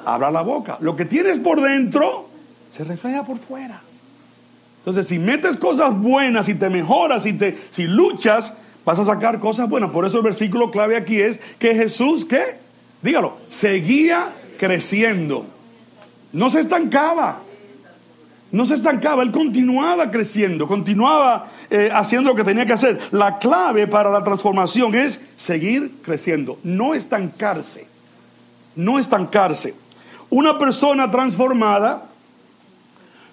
habla 0.05 0.31
la 0.31 0.43
boca. 0.43 0.79
Lo 0.81 0.95
que 0.95 1.05
tienes 1.05 1.39
por 1.39 1.61
dentro 1.61 2.29
se 2.71 2.85
refleja 2.85 3.25
por 3.25 3.39
fuera. 3.39 3.81
Entonces, 4.85 5.07
si 5.07 5.19
metes 5.19 5.57
cosas 5.57 5.99
buenas, 5.99 6.47
si 6.47 6.55
te 6.55 6.69
mejoras, 6.69 7.23
si, 7.23 7.33
te, 7.33 7.59
si 7.71 7.87
luchas, 7.87 8.53
vas 8.85 8.99
a 8.99 9.07
sacar 9.07 9.41
cosas 9.41 9.69
buenas. 9.69 9.91
Por 9.91 10.05
eso 10.05 10.19
el 10.19 10.25
versículo 10.25 10.71
clave 10.71 10.97
aquí 10.97 11.21
es 11.21 11.41
que 11.59 11.75
Jesús, 11.75 12.27
¿qué? 12.27 12.59
Dígalo, 13.03 13.39
seguía 13.49 14.33
creciendo. 14.59 15.47
No 16.33 16.51
se 16.51 16.61
estancaba 16.61 17.41
no 18.55 18.65
se 18.65 18.75
estancaba, 18.75 19.25
él 19.25 19.33
continuaba 19.33 20.13
creciendo, 20.13 20.69
continuaba 20.69 21.49
eh, 21.69 21.91
haciendo 21.93 22.31
lo 22.31 22.37
que 22.37 22.45
tenía 22.45 22.65
que 22.65 22.75
hacer. 22.75 23.01
La 23.11 23.39
clave 23.41 23.89
para 23.89 24.11
la 24.11 24.23
transformación 24.23 24.95
es 24.95 25.21
seguir 25.35 25.97
creciendo, 26.03 26.61
no 26.63 26.95
estancarse, 26.95 27.89
no 28.77 29.01
estancarse. 29.01 29.75
Una 30.31 30.57
persona 30.57 31.11
transformada 31.11 32.05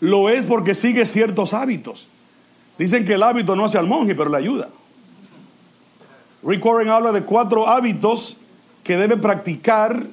lo 0.01 0.29
es 0.29 0.45
porque 0.45 0.75
sigue 0.75 1.05
ciertos 1.05 1.53
hábitos. 1.53 2.07
Dicen 2.77 3.05
que 3.05 3.13
el 3.13 3.23
hábito 3.23 3.55
no 3.55 3.65
hace 3.65 3.77
al 3.77 3.87
monje, 3.87 4.15
pero 4.15 4.29
le 4.29 4.37
ayuda. 4.37 4.69
Rick 6.43 6.65
Warren 6.65 6.89
habla 6.89 7.11
de 7.11 7.23
cuatro 7.23 7.67
hábitos 7.67 8.35
que 8.83 8.97
deben 8.97 9.21
practicar 9.21 10.07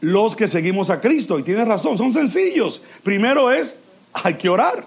los 0.00 0.34
que 0.34 0.48
seguimos 0.48 0.90
a 0.90 1.00
Cristo. 1.00 1.38
Y 1.38 1.44
tiene 1.44 1.64
razón, 1.64 1.96
son 1.96 2.12
sencillos. 2.12 2.82
Primero 3.04 3.52
es 3.52 3.78
hay 4.12 4.34
que 4.34 4.48
orar. 4.48 4.86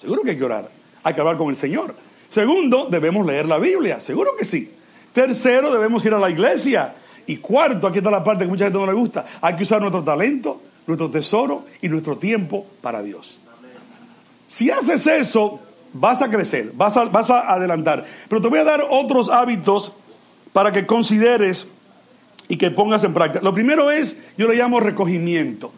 Seguro 0.00 0.22
que 0.22 0.30
hay 0.30 0.38
que 0.38 0.44
orar. 0.44 0.70
Hay 1.02 1.14
que 1.14 1.20
hablar 1.20 1.36
con 1.36 1.50
el 1.50 1.56
Señor. 1.56 1.94
Segundo, 2.30 2.86
debemos 2.88 3.26
leer 3.26 3.46
la 3.46 3.58
Biblia. 3.58 3.98
Seguro 3.98 4.36
que 4.38 4.44
sí. 4.44 4.70
Tercero, 5.12 5.72
debemos 5.72 6.04
ir 6.04 6.14
a 6.14 6.18
la 6.18 6.30
iglesia. 6.30 6.94
Y 7.26 7.38
cuarto, 7.38 7.88
aquí 7.88 7.98
está 7.98 8.12
la 8.12 8.22
parte 8.22 8.44
que 8.44 8.50
mucha 8.50 8.64
gente 8.66 8.78
no 8.78 8.86
le 8.86 8.92
gusta. 8.92 9.26
Hay 9.40 9.56
que 9.56 9.64
usar 9.64 9.80
nuestro 9.80 10.04
talento, 10.04 10.62
nuestro 10.86 11.10
tesoro 11.10 11.64
y 11.82 11.88
nuestro 11.88 12.16
tiempo 12.16 12.64
para 12.80 13.02
Dios. 13.02 13.40
Si 14.48 14.70
haces 14.70 15.06
eso, 15.06 15.60
vas 15.92 16.20
a 16.20 16.28
crecer, 16.28 16.72
vas 16.74 16.96
a, 16.96 17.04
vas 17.04 17.30
a 17.30 17.52
adelantar. 17.52 18.04
Pero 18.28 18.42
te 18.42 18.48
voy 18.48 18.58
a 18.58 18.64
dar 18.64 18.84
otros 18.90 19.28
hábitos 19.28 19.92
para 20.52 20.72
que 20.72 20.86
consideres 20.86 21.68
y 22.48 22.56
que 22.56 22.72
pongas 22.72 23.04
en 23.04 23.14
práctica. 23.14 23.44
Lo 23.44 23.54
primero 23.54 23.90
es, 23.92 24.18
yo 24.36 24.48
le 24.48 24.56
llamo 24.56 24.80
recogimiento 24.80 25.72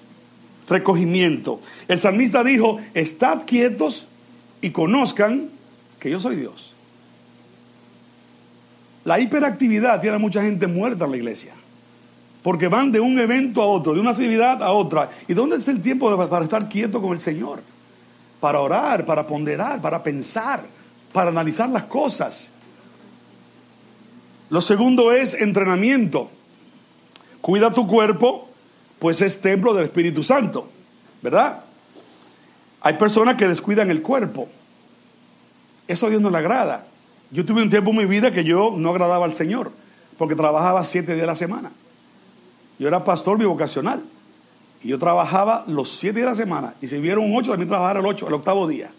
recogimiento. 0.71 1.61
El 1.89 1.99
salmista 1.99 2.43
dijo, 2.43 2.81
estad 2.95 3.43
quietos 3.45 4.07
y 4.63 4.71
conozcan 4.71 5.51
que 5.99 6.11
yo 6.11 6.21
soy 6.21 6.37
Dios. 6.37 6.75
La 9.05 9.19
hiperactividad 9.19 10.01
tiene 10.01 10.17
a 10.17 10.19
mucha 10.19 10.43
gente 10.43 10.67
muerta 10.67 11.05
en 11.05 11.11
la 11.11 11.17
iglesia. 11.17 11.53
Porque 12.43 12.69
van 12.69 12.91
de 12.91 13.01
un 13.01 13.19
evento 13.19 13.61
a 13.61 13.67
otro, 13.67 13.93
de 13.93 14.01
una 14.01 14.13
actividad 14.13 14.63
a 14.63 14.71
otra. 14.71 15.11
¿Y 15.29 15.35
dónde 15.35 15.57
está 15.57 15.73
el 15.73 15.83
tiempo 15.83 16.17
para 16.29 16.45
estar 16.45 16.69
quieto 16.69 17.03
con 17.03 17.13
el 17.13 17.21
Señor? 17.21 17.61
Para 18.41 18.61
orar, 18.61 19.05
para 19.05 19.27
ponderar, 19.27 19.81
para 19.81 20.03
pensar, 20.03 20.63
para 21.13 21.31
analizar 21.31 21.69
las 21.69 21.85
cosas. 21.85 22.51
Lo 24.49 24.61
segundo 24.61 25.13
es 25.13 25.35
entrenamiento. 25.35 26.31
Cuida 27.41 27.73
tu 27.73 27.87
cuerpo 27.87 28.51
pues 29.01 29.23
es 29.23 29.41
templo 29.41 29.75
del 29.75 29.85
Espíritu 29.85 30.23
Santo, 30.23 30.69
¿verdad? 31.23 31.65
Hay 32.83 32.95
personas 32.95 33.37
que 33.37 33.49
descuidan 33.49 33.91
el 33.91 34.03
cuerpo. 34.03 34.49
Eso 35.89 36.07
a 36.07 36.11
Dios 36.11 36.21
no 36.21 36.31
le 36.31 36.37
agrada. 36.37 36.85
Yo 37.31 37.45
tuve 37.45 37.63
un 37.63 37.71
tiempo 37.71 37.91
en 37.91 37.97
mi 37.97 38.05
vida 38.05 38.31
que 38.31 38.45
yo 38.45 38.75
no 38.77 38.91
agradaba 38.91 39.25
al 39.25 39.35
Señor, 39.35 39.73
porque 40.19 40.37
trabajaba 40.37 40.85
siete 40.85 41.15
días 41.15 41.25
a 41.25 41.29
la 41.29 41.37
semana. 41.37 41.73
Yo 42.79 42.89
era 42.89 43.03
pastor 43.03 43.39
bivocacional. 43.39 44.03
Y 44.83 44.89
yo 44.89 44.99
trabajaba 44.99 45.65
los 45.67 45.91
siete 45.91 46.21
días 46.21 46.37
de 46.37 46.45
la 46.45 46.45
semana. 46.45 46.75
Y 46.81 46.89
si 46.89 46.99
vieron 46.99 47.31
ocho, 47.35 47.51
también 47.51 47.69
trabajaba 47.69 48.01
el 48.01 48.07
ocho, 48.07 48.29
el 48.29 48.35
octavo 48.35 48.67
día. 48.67 48.91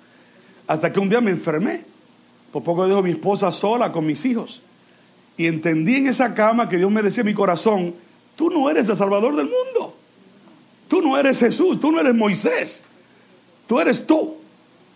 Hasta 0.67 0.91
que 0.93 0.99
un 0.99 1.09
día 1.09 1.21
me 1.21 1.31
enfermé. 1.31 1.83
Por 2.51 2.63
poco 2.63 2.85
dijo 2.85 3.01
mi 3.01 3.11
esposa 3.11 3.51
sola 3.51 3.91
con 3.91 4.05
mis 4.05 4.23
hijos. 4.25 4.61
Y 5.37 5.47
entendí 5.47 5.95
en 5.95 6.07
esa 6.07 6.35
cama 6.35 6.69
que 6.69 6.77
Dios 6.77 6.91
me 6.91 7.01
decía 7.01 7.21
en 7.21 7.27
mi 7.27 7.33
corazón, 7.33 7.95
Tú 8.35 8.49
no 8.49 8.69
eres 8.69 8.89
el 8.89 8.97
Salvador 8.97 9.35
del 9.35 9.45
mundo. 9.45 9.95
Tú 10.87 11.01
no 11.01 11.17
eres 11.17 11.39
Jesús, 11.39 11.79
tú 11.79 11.91
no 11.91 11.99
eres 11.99 12.15
Moisés. 12.15 12.83
Tú 13.67 13.79
eres 13.79 14.05
tú. 14.05 14.35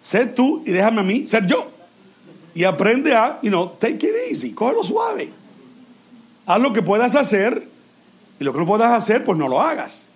Sé 0.02 0.26
tú 0.26 0.64
y 0.66 0.72
déjame 0.72 1.02
a 1.02 1.04
mí 1.04 1.28
ser 1.28 1.46
yo. 1.48 1.68
Y 2.54 2.64
aprende 2.64 3.14
a, 3.14 3.40
you 3.42 3.50
know, 3.50 3.74
take 3.80 4.08
it 4.08 4.32
easy, 4.32 4.52
cógelo 4.52 4.84
suave. 4.84 5.30
Haz 6.46 6.60
lo 6.60 6.74
que 6.74 6.82
puedas 6.82 7.16
hacer 7.16 7.68
y 8.40 8.44
lo 8.44 8.54
que 8.54 8.60
no 8.60 8.66
puedas 8.66 8.92
hacer, 8.92 9.24
pues 9.24 9.38
no 9.38 9.48
lo 9.48 9.62
hagas. 9.62 10.08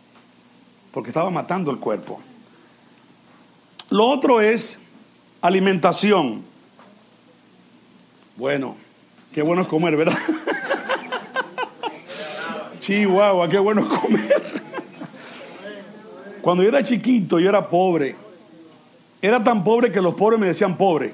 Porque 0.91 1.09
estaba 1.09 1.29
matando 1.29 1.71
el 1.71 1.77
cuerpo. 1.77 2.19
Lo 3.89 4.07
otro 4.07 4.41
es 4.41 4.79
alimentación. 5.41 6.43
Bueno, 8.35 8.75
qué 9.33 9.41
bueno 9.41 9.63
es 9.63 9.67
comer, 9.67 9.97
¿verdad? 9.97 10.17
Chihuahua, 12.79 13.49
qué 13.49 13.59
bueno 13.59 13.87
comer. 13.87 14.41
Cuando 16.41 16.63
yo 16.63 16.69
era 16.69 16.83
chiquito, 16.83 17.39
yo 17.39 17.49
era 17.49 17.67
pobre. 17.67 18.15
Era 19.21 19.43
tan 19.43 19.63
pobre 19.63 19.91
que 19.91 20.01
los 20.01 20.15
pobres 20.15 20.39
me 20.39 20.47
decían 20.47 20.77
pobre. 20.77 21.13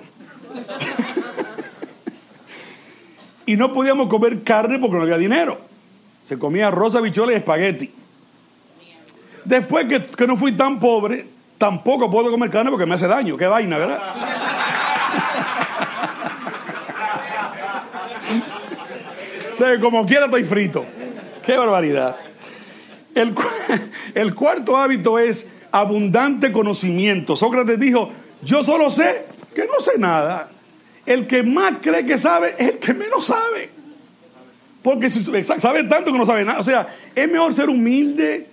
y 3.46 3.56
no 3.56 3.74
podíamos 3.74 4.08
comer 4.08 4.44
carne 4.44 4.80
porque 4.80 4.98
no 4.98 5.04
había 5.04 5.18
dinero. 5.18 5.60
Se 6.26 6.38
comía 6.38 6.68
arroz, 6.68 6.96
habichuela 6.96 7.34
y 7.34 7.36
espagueti. 7.36 7.92
Después 9.46 9.88
que, 9.88 10.02
que, 10.02 10.28
no 10.28 10.38
fui 10.38 10.54
tan 10.54 10.80
pobre, 10.80 11.26
tampoco 11.58 12.10
puedo 12.10 12.32
comer 12.32 12.50
carne 12.50 12.72
porque 12.72 12.86
me 12.86 12.96
hace 12.96 13.08
daño. 13.08 13.38
Qué 13.38 13.46
vaina, 13.46 13.78
¿verdad? 13.78 14.00
como 19.80 20.06
quiera 20.06 20.26
estoy 20.26 20.44
frito. 20.44 20.86
Qué 21.44 21.58
barbaridad. 21.58 22.18
El, 24.14 24.36
cuarto 24.36 24.76
hábito 24.76 25.18
es 25.18 25.48
abundante 25.72 26.52
conocimiento. 26.52 27.36
Sócrates 27.36 27.80
dijo, 27.80 28.12
yo 28.42 28.64
solo 28.64 28.90
sé 28.90 29.26
que 29.54 29.66
no 29.66 29.80
sé 29.80 29.98
nada. 29.98 30.50
El 31.06 31.28
que 31.28 31.44
más 31.44 31.76
cree 31.82 32.06
que 32.06 32.18
sabe 32.18 32.56
es 32.58 32.70
el 32.70 32.80
que 32.80 32.94
menos 32.94 33.28
sabe. 33.28 33.70
Porque 34.82 35.10
si 35.10 35.24
sabe 35.24 35.84
tanto 35.86 36.12
que 36.12 36.18
no 36.18 36.26
sabe 36.26 36.44
nada. 36.44 36.60
O 36.60 36.64
sea, 36.64 36.88
es 37.14 37.32
mejor 37.32 37.54
ser 37.54 37.70
humilde 37.70 38.48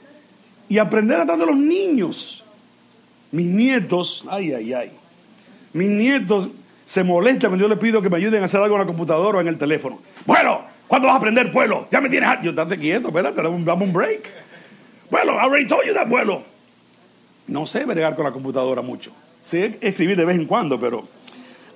y 0.72 0.78
aprender 0.78 1.20
a 1.20 1.24
de 1.24 1.46
los 1.46 1.56
niños. 1.56 2.44
Mis 3.30 3.46
nietos, 3.46 4.24
ay, 4.28 4.52
ay, 4.52 4.72
ay. 4.72 4.92
Mis 5.72 5.88
nietos 5.88 6.48
se 6.84 7.04
molestan 7.04 7.50
cuando 7.50 7.64
yo 7.64 7.68
les 7.68 7.78
pido 7.78 8.02
que 8.02 8.10
me 8.10 8.16
ayuden 8.16 8.42
a 8.42 8.46
hacer 8.46 8.60
algo 8.60 8.74
en 8.76 8.80
la 8.80 8.86
computadora 8.86 9.38
o 9.38 9.40
en 9.40 9.48
el 9.48 9.58
teléfono. 9.58 10.00
Bueno, 10.26 10.72
¿Cuándo 10.92 11.08
vas 11.08 11.14
a 11.14 11.18
aprender 11.20 11.50
pueblo? 11.50 11.86
Ya 11.90 12.02
me 12.02 12.10
tienes. 12.10 12.28
Yo, 12.42 12.50
estate 12.50 12.78
quieto, 12.78 13.08
espérate, 13.08 13.40
dame 13.40 13.84
un 13.84 13.92
break. 13.94 14.28
Bueno, 15.10 15.32
I 15.32 15.44
already 15.44 15.66
told 15.66 15.86
you 15.86 15.94
that, 15.94 16.06
vuelo. 16.06 16.42
No 17.46 17.64
sé 17.64 17.86
bregar 17.86 18.14
con 18.14 18.26
la 18.26 18.30
computadora 18.30 18.82
mucho. 18.82 19.10
Sé 19.42 19.78
escribir 19.80 20.18
de 20.18 20.26
vez 20.26 20.36
en 20.36 20.44
cuando, 20.44 20.78
pero 20.78 21.08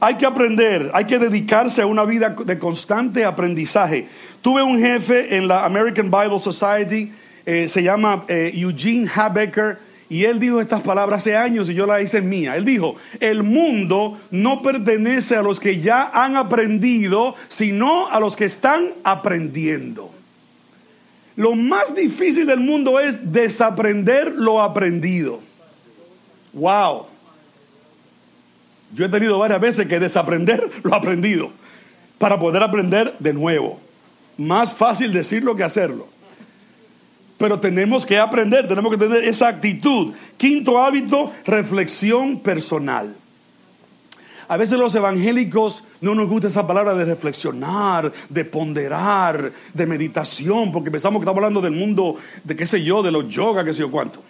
hay 0.01 0.17
que 0.17 0.27
aprender, 0.27 0.91
hay 0.93 1.07
que 1.07 1.19
dedicarse 1.19 1.81
a 1.81 1.87
una 1.87 2.05
vida 2.05 2.37
de 2.45 2.59
constante 2.59 3.25
aprendizaje. 3.25 4.07
Tuve 4.43 4.63
un 4.63 4.79
jefe 4.79 5.35
en 5.35 5.49
la 5.49 5.65
American 5.65 6.11
Bible 6.11 6.39
Society 6.39 7.11
eh, 7.47 7.69
se 7.69 7.83
llama 7.83 8.25
eh, 8.29 8.51
Eugene 8.55 9.09
Habecker 9.13 9.79
y 10.09 10.25
él 10.25 10.39
dijo 10.39 10.61
estas 10.61 10.83
palabras 10.83 11.21
hace 11.21 11.37
años 11.37 11.69
y 11.69 11.75
yo 11.75 11.87
la 11.87 12.01
hice 12.01 12.21
mía. 12.21 12.57
Él 12.57 12.65
dijo, 12.65 12.97
el 13.19 13.43
mundo 13.43 14.21
no 14.31 14.63
pertenece 14.63 15.37
a 15.37 15.43
los 15.43 15.59
que 15.59 15.81
ya 15.81 16.11
han 16.13 16.37
aprendido, 16.37 17.35
sino 17.49 18.09
a 18.09 18.21
los 18.21 18.37
que 18.37 18.45
están 18.45 18.95
aprendiendo. 19.03 20.13
Lo 21.35 21.55
más 21.55 21.95
difícil 21.95 22.47
del 22.47 22.61
mundo 22.61 23.01
es 23.01 23.33
desaprender 23.33 24.35
lo 24.35 24.63
aprendido. 24.63 25.41
Wow. 26.53 27.07
Yo 28.95 29.05
he 29.05 29.09
tenido 29.09 29.39
varias 29.39 29.61
veces 29.61 29.87
que 29.87 29.99
desaprender 29.99 30.71
lo 30.83 30.95
aprendido 30.95 31.51
para 32.19 32.39
poder 32.39 32.63
aprender 32.63 33.15
de 33.19 33.33
nuevo. 33.33 33.81
Más 34.39 34.73
fácil 34.73 35.13
decirlo 35.13 35.57
que 35.57 35.65
hacerlo. 35.65 36.09
Pero 37.39 37.61
tenemos 37.61 38.07
que 38.07 38.19
aprender, 38.19 38.67
tenemos 38.67 38.91
que 38.91 38.99
tener 38.99 39.25
esa 39.25 39.49
actitud. 39.49 40.15
Quinto 40.37 40.81
hábito, 40.81 41.33
reflexión 41.45 42.41
personal. 42.41 43.15
A 44.49 44.57
veces 44.57 44.79
los 44.79 44.95
evangélicos 44.95 45.83
no 46.01 46.15
nos 46.15 46.29
gusta 46.29 46.49
esa 46.49 46.67
palabra 46.67 46.95
de 46.95 47.05
reflexionar, 47.05 48.13
de 48.29 48.45
ponderar, 48.45 49.53
de 49.75 49.87
meditación, 49.87 50.71
porque 50.71 50.91
pensamos 50.91 51.21
que 51.21 51.25
estamos 51.25 51.39
hablando 51.39 51.61
del 51.61 51.73
mundo 51.73 52.17
de 52.45 52.55
qué 52.55 52.67
sé 52.67 52.83
yo, 52.83 53.03
de 53.03 53.11
los 53.11 53.29
yoga, 53.29 53.65
qué 53.65 53.73
sé 53.73 53.81
yo 53.81 53.91
cuánto. 53.91 54.23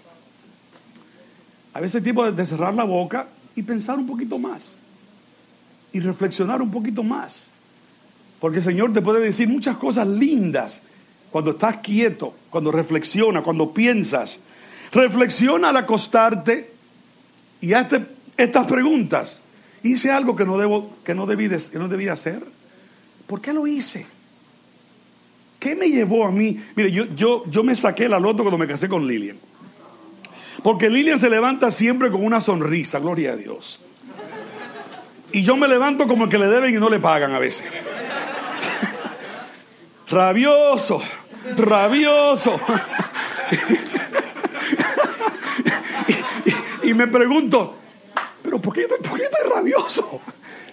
A 1.74 1.80
veces 1.80 1.96
es 1.96 2.02
tiempo 2.02 2.30
de 2.30 2.46
cerrar 2.46 2.74
la 2.74 2.84
boca 2.84 3.28
y 3.54 3.62
pensar 3.62 3.98
un 3.98 4.06
poquito 4.06 4.38
más. 4.38 4.76
Y 5.92 6.00
reflexionar 6.00 6.62
un 6.62 6.70
poquito 6.70 7.02
más. 7.02 7.50
Porque 8.40 8.58
el 8.58 8.64
Señor 8.64 8.94
te 8.94 9.02
puede 9.02 9.20
decir 9.20 9.48
muchas 9.48 9.76
cosas 9.76 10.08
lindas 10.08 10.80
cuando 11.36 11.50
estás 11.50 11.76
quieto, 11.80 12.32
cuando 12.48 12.72
reflexionas, 12.72 13.42
cuando 13.42 13.74
piensas. 13.74 14.40
Reflexiona 14.90 15.68
al 15.68 15.76
acostarte 15.76 16.70
y 17.60 17.74
hazte 17.74 18.06
estas 18.38 18.64
preguntas. 18.64 19.42
¿Hice 19.82 20.10
algo 20.10 20.34
que 20.34 20.46
no, 20.46 20.56
debo, 20.56 20.96
que 21.04 21.14
no, 21.14 21.26
debí, 21.26 21.50
que 21.50 21.78
no 21.78 21.88
debía 21.88 22.14
hacer? 22.14 22.42
¿Por 23.26 23.42
qué 23.42 23.52
lo 23.52 23.66
hice? 23.66 24.06
¿Qué 25.58 25.76
me 25.76 25.90
llevó 25.90 26.26
a 26.26 26.32
mí? 26.32 26.58
Mire, 26.74 26.90
yo, 26.90 27.04
yo, 27.14 27.44
yo 27.50 27.62
me 27.62 27.76
saqué 27.76 28.08
la 28.08 28.18
loto 28.18 28.42
cuando 28.42 28.56
me 28.56 28.66
casé 28.66 28.88
con 28.88 29.06
Lilian. 29.06 29.36
Porque 30.62 30.88
Lilian 30.88 31.18
se 31.18 31.28
levanta 31.28 31.70
siempre 31.70 32.10
con 32.10 32.24
una 32.24 32.40
sonrisa, 32.40 32.98
gloria 32.98 33.32
a 33.32 33.36
Dios. 33.36 33.78
Y 35.32 35.42
yo 35.42 35.54
me 35.58 35.68
levanto 35.68 36.08
como 36.08 36.24
el 36.24 36.30
que 36.30 36.38
le 36.38 36.46
deben 36.46 36.74
y 36.74 36.78
no 36.78 36.88
le 36.88 36.98
pagan 36.98 37.34
a 37.34 37.38
veces. 37.38 37.66
rabioso, 40.08 41.02
rabioso. 41.56 42.58
y, 46.82 46.94
me 46.94 47.06
pregunto, 47.06 47.76
pero 48.42 48.60
¿por 48.60 48.74
qué, 48.74 48.82
estoy, 48.82 48.98
¿por 48.98 49.18
qué 49.18 49.24
estoy 49.24 49.50
rabioso? 49.54 50.20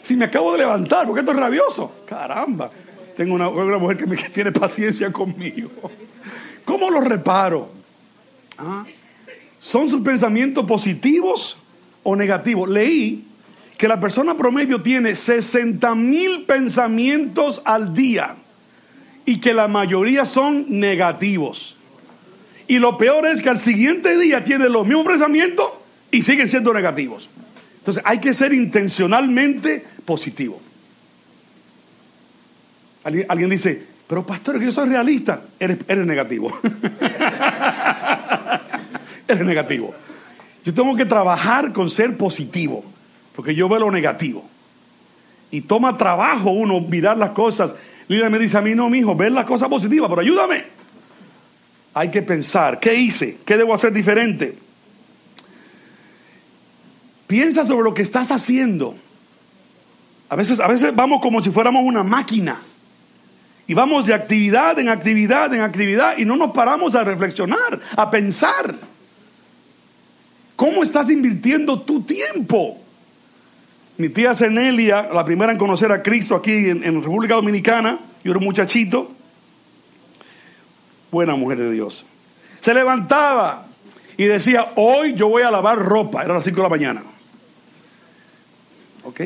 Si 0.02 0.16
me 0.16 0.26
acabo 0.26 0.52
de 0.54 0.60
levantar, 0.60 1.06
¿por 1.06 1.16
qué 1.16 1.22
estoy 1.22 1.36
rabioso? 1.36 2.04
Caramba, 2.08 2.72
tengo 3.16 3.36
una, 3.36 3.50
mujer 3.50 3.98
que, 3.98 4.06
me, 4.06 4.18
tiene 4.18 4.52
paciencia 4.52 5.12
conmigo. 5.12 5.70
¿Cómo 6.66 6.90
lo 6.90 7.02
reparo? 7.02 7.70
¿Ah? 8.58 8.86
¿Son 9.60 9.90
sus 9.90 10.02
pensamientos 10.02 10.66
positivos 10.66 11.58
o 12.04 12.16
negativos? 12.16 12.70
Leí 12.70 13.28
que 13.78 13.88
la 13.88 14.00
persona 14.00 14.36
promedio 14.36 14.82
tiene 14.82 15.16
60 15.16 15.96
mil 15.96 16.46
pensamientos 16.46 17.62
al 17.66 17.94
día 17.94 18.36
y 19.26 19.40
que 19.40 19.54
la 19.54 19.68
mayoría 19.68 20.26
son 20.26 20.66
negativos. 20.68 21.78
Y 22.68 22.80
lo 22.80 22.98
peor 22.98 23.26
es 23.28 23.42
que 23.42 23.50
al 23.50 23.60
siguiente 23.60 24.18
día 24.18 24.44
tiene 24.44 24.70
los 24.70 24.86
mismos 24.86 25.06
pensamientos 25.06 25.72
y 26.12 26.22
siguen 26.22 26.50
siendo 26.50 26.74
negativos. 26.74 27.30
Entonces 27.80 28.04
hay 28.06 28.20
que 28.20 28.34
ser 28.34 28.54
intencionalmente 28.54 29.86
positivo. 30.06 30.62
Alguien, 33.04 33.50
dice, 33.50 33.84
pero 34.08 34.26
pastor, 34.26 34.60
que 34.60 34.66
yo 34.66 34.72
soy 34.72 34.88
realista. 34.88 35.42
Eres, 35.60 35.80
eres 35.88 36.06
negativo. 36.06 36.58
eres 39.28 39.46
negativo. 39.46 39.94
Yo 40.64 40.74
tengo 40.74 40.96
que 40.96 41.06
trabajar 41.06 41.74
con 41.74 41.90
ser 41.90 42.16
positivo, 42.16 42.86
porque 43.36 43.54
yo 43.54 43.68
veo 43.68 43.80
lo 43.80 43.92
negativo. 43.92 44.46
Y 45.52 45.62
toma 45.62 45.98
trabajo 45.98 46.52
uno 46.52 46.80
mirar 46.80 47.18
las 47.18 47.32
cosas 47.32 47.76
Lila 48.08 48.30
me 48.30 48.40
dice 48.40 48.58
a 48.58 48.62
mí, 48.62 48.76
no, 48.76 48.90
mi 48.90 49.00
hijo, 49.00 49.16
ver 49.16 49.32
las 49.32 49.46
cosas 49.46 49.70
positivas, 49.70 50.10
pero 50.10 50.22
ayúdame. 50.22 50.66
Hay 51.94 52.10
que 52.10 52.22
pensar, 52.22 52.80
¿qué 52.80 52.96
hice? 52.96 53.40
¿Qué 53.46 53.56
debo 53.56 53.74
hacer 53.74 53.94
diferente? 53.94 54.58
Piensa 57.28 57.66
sobre 57.66 57.84
lo 57.84 57.94
que 57.94 58.02
estás 58.02 58.32
haciendo. 58.32 58.96
A 60.30 60.36
veces, 60.36 60.60
a 60.60 60.68
veces 60.68 60.96
vamos 60.96 61.22
como 61.22 61.42
si 61.42 61.52
fuéramos 61.52 61.84
una 61.86 62.04
máquina. 62.04 62.60
Y 63.66 63.74
vamos 63.74 64.06
de 64.06 64.14
actividad 64.14 64.78
en 64.80 64.90
actividad 64.90 65.54
en 65.54 65.62
actividad 65.62 66.18
y 66.18 66.26
no 66.26 66.36
nos 66.36 66.52
paramos 66.52 66.96
a 66.96 67.04
reflexionar, 67.04 67.80
a 67.96 68.12
pensar. 68.12 68.76
¿Cómo 70.56 70.84
estás 70.84 71.10
invirtiendo 71.10 71.82
tu 71.82 72.02
tiempo? 72.02 72.83
Mi 73.98 74.10
tía 74.10 74.34
Zenelia, 74.34 75.10
la 75.14 75.24
primera 75.24 75.52
en 75.52 75.58
conocer 75.58 75.92
a 75.92 76.02
Cristo 76.02 76.36
aquí 76.36 76.70
en, 76.70 77.02
República 77.02 77.36
Dominicana, 77.36 78.00
yo 78.24 78.32
era 78.32 78.40
un 78.40 78.46
muchachito, 78.46 79.12
buena 81.12 81.36
mujer 81.36 81.60
de 81.60 81.72
Dios. 81.72 82.06
Se 82.60 82.74
levantaba 82.74 83.68
y 84.18 84.26
decía, 84.26 84.72
hoy 84.76 85.14
yo 85.14 85.30
voy 85.30 85.44
a 85.44 85.52
lavar 85.52 85.78
ropa, 85.78 86.24
era 86.24 86.34
las 86.34 86.44
5 86.44 86.56
de 86.56 86.64
la 86.64 86.70
mañana. 86.70 87.04
¿Ok? 89.04 89.22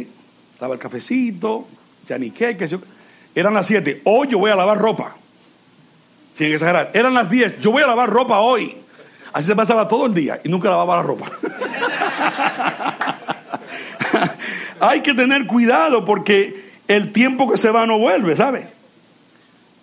Estaba 0.51 0.73
el 0.73 0.79
cafecito, 0.79 1.67
ya 2.05 2.17
ni 2.17 2.31
qué, 2.31 2.57
que 2.57 2.67
Eran 3.35 3.53
las 3.53 3.67
7, 3.67 4.01
hoy 4.03 4.27
yo 4.27 4.39
voy 4.39 4.51
a 4.51 4.55
lavar 4.55 4.77
ropa. 4.77 5.15
Sin 6.33 6.51
exagerar, 6.51 6.91
eran 6.93 7.13
las 7.13 7.29
10, 7.29 7.59
yo 7.59 7.71
voy 7.71 7.83
a 7.83 7.87
lavar 7.87 8.09
ropa 8.09 8.39
hoy. 8.39 8.75
Así 9.31 9.47
se 9.47 9.55
pasaba 9.55 9.87
todo 9.87 10.07
el 10.07 10.13
día 10.13 10.41
y 10.43 10.49
nunca 10.49 10.69
lavaba 10.69 10.97
la 10.97 11.03
ropa. 11.03 11.31
Hay 14.79 15.01
que 15.01 15.13
tener 15.13 15.47
cuidado 15.47 16.05
porque 16.05 16.67
el 16.87 17.11
tiempo 17.11 17.49
que 17.49 17.57
se 17.57 17.71
va 17.71 17.85
no 17.85 17.99
vuelve, 17.99 18.35
¿sabe? 18.35 18.69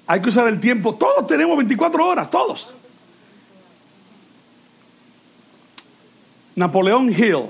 Hay 0.06 0.20
que 0.20 0.28
usar 0.28 0.48
el 0.48 0.60
tiempo. 0.60 0.94
Todos 0.94 1.26
tenemos 1.26 1.56
24 1.56 2.06
horas, 2.06 2.30
todos. 2.30 2.74
Napoleón 6.56 7.10
Hill, 7.10 7.46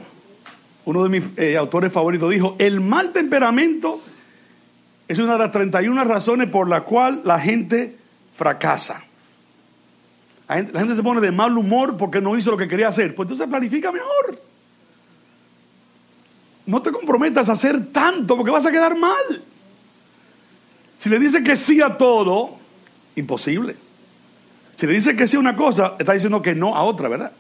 uno 0.84 1.02
de 1.02 1.08
mis 1.08 1.38
eh, 1.38 1.56
autores 1.56 1.92
favoritos, 1.92 2.30
dijo, 2.30 2.56
el 2.58 2.80
mal 2.80 3.12
temperamento 3.12 4.00
es 5.08 5.18
una 5.18 5.34
de 5.34 5.38
las 5.40 5.52
31 5.52 6.04
razones 6.04 6.48
por 6.48 6.68
la 6.68 6.82
cual 6.82 7.20
la 7.24 7.38
gente 7.38 7.96
fracasa. 8.32 9.04
La 10.48 10.56
gente, 10.56 10.72
la 10.72 10.80
gente 10.80 10.94
se 10.94 11.02
pone 11.02 11.20
de 11.20 11.32
mal 11.32 11.56
humor 11.56 11.96
porque 11.96 12.20
no 12.20 12.36
hizo 12.36 12.50
lo 12.50 12.56
que 12.56 12.68
quería 12.68 12.88
hacer. 12.88 13.14
Pues 13.14 13.26
entonces 13.26 13.46
planifica 13.48 13.92
mejor. 13.92 14.40
No 16.66 16.80
te 16.82 16.90
comprometas 16.90 17.48
a 17.48 17.52
hacer 17.52 17.92
tanto 17.92 18.36
porque 18.36 18.50
vas 18.50 18.66
a 18.66 18.70
quedar 18.70 18.96
mal. 18.96 19.42
Si 20.98 21.10
le 21.10 21.18
dice 21.18 21.42
que 21.42 21.56
sí 21.56 21.82
a 21.82 21.96
todo, 21.96 22.56
imposible. 23.16 23.76
Si 24.76 24.86
le 24.86 24.94
dice 24.94 25.14
que 25.14 25.28
sí 25.28 25.36
a 25.36 25.40
una 25.40 25.56
cosa, 25.56 25.94
está 25.98 26.14
diciendo 26.14 26.40
que 26.40 26.54
no 26.54 26.74
a 26.74 26.82
otra, 26.82 27.08
¿verdad? 27.08 27.32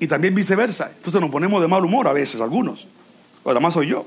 Y 0.00 0.06
también 0.06 0.34
viceversa. 0.34 0.92
Entonces 0.96 1.20
nos 1.20 1.30
ponemos 1.30 1.60
de 1.60 1.68
mal 1.68 1.84
humor 1.84 2.08
a 2.08 2.12
veces, 2.12 2.40
algunos. 2.40 2.86
O 3.44 3.50
además 3.50 3.74
soy 3.74 3.88
yo. 3.88 4.06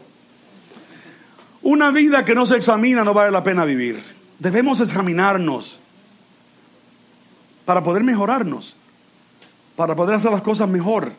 Una 1.61 1.91
vida 1.91 2.25
que 2.25 2.33
no 2.33 2.47
se 2.47 2.55
examina 2.55 3.03
no 3.03 3.13
vale 3.13 3.31
la 3.31 3.43
pena 3.43 3.65
vivir. 3.65 4.01
Debemos 4.39 4.81
examinarnos 4.81 5.79
para 7.65 7.83
poder 7.83 8.03
mejorarnos, 8.03 8.75
para 9.75 9.95
poder 9.95 10.15
hacer 10.15 10.31
las 10.31 10.41
cosas 10.41 10.67
mejor. 10.67 11.13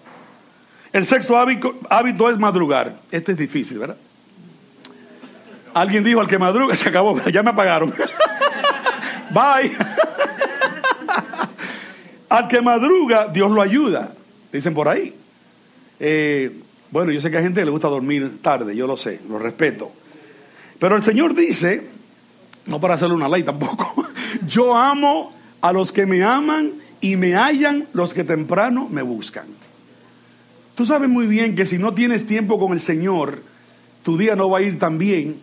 El 0.92 1.06
sexto 1.06 1.36
hábito, 1.38 2.30
es 2.30 2.38
madrugar. 2.38 3.00
Este 3.10 3.32
es 3.32 3.38
difícil, 3.38 3.78
¿verdad? 3.78 3.96
Alguien 5.72 6.04
dijo, 6.04 6.20
al 6.20 6.26
que 6.26 6.38
madruga, 6.38 6.76
se 6.76 6.88
acabó, 6.88 7.18
ya 7.24 7.42
me 7.42 7.50
apagaron. 7.50 7.90
Bye. 9.30 9.72
al 12.28 12.48
que 12.48 12.60
madruga, 12.60 13.28
Dios 13.28 13.50
lo 13.50 13.62
ayuda, 13.62 14.12
dicen 14.52 14.74
por 14.74 14.88
ahí. 14.88 15.14
Eh, 15.98 16.60
bueno, 16.90 17.10
yo 17.10 17.20
sé 17.22 17.30
que 17.30 17.38
hay 17.38 17.44
gente 17.44 17.64
le 17.64 17.70
gusta 17.70 17.88
dormir 17.88 18.42
tarde, 18.42 18.76
yo 18.76 18.86
lo 18.86 18.98
sé, 18.98 19.20
lo 19.28 19.38
respeto. 19.38 19.92
Pero 20.78 20.96
el 20.96 21.02
Señor 21.02 21.34
dice, 21.34 21.86
no 22.66 22.80
para 22.80 22.94
hacerle 22.94 23.14
una 23.14 23.28
ley 23.28 23.42
tampoco, 23.42 24.08
yo 24.46 24.76
amo 24.76 25.32
a 25.62 25.72
los 25.72 25.90
que 25.90 26.04
me 26.04 26.22
aman 26.22 26.72
y 27.00 27.16
me 27.16 27.34
hallan 27.34 27.86
los 27.94 28.12
que 28.12 28.24
temprano 28.24 28.88
me 28.90 29.00
buscan. 29.00 29.61
Tú 30.74 30.86
sabes 30.86 31.08
muy 31.08 31.26
bien 31.26 31.54
que 31.54 31.66
si 31.66 31.78
no 31.78 31.92
tienes 31.94 32.26
tiempo 32.26 32.58
con 32.58 32.72
el 32.72 32.80
Señor, 32.80 33.42
tu 34.02 34.16
día 34.16 34.36
no 34.36 34.48
va 34.48 34.58
a 34.58 34.62
ir 34.62 34.78
tan 34.78 34.98
bien 34.98 35.36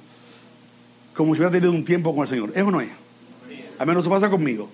como 1.14 1.34
si 1.34 1.40
hubiera 1.42 1.52
tenido 1.52 1.72
un 1.72 1.84
tiempo 1.84 2.16
con 2.16 2.24
el 2.24 2.30
Señor. 2.30 2.52
¿Es 2.56 2.64
o 2.64 2.72
no 2.72 2.82
es? 2.82 2.90
A 3.78 3.86
menos 3.86 4.04
eso 4.04 4.10
pasa 4.10 4.30
conmigo. 4.30 4.70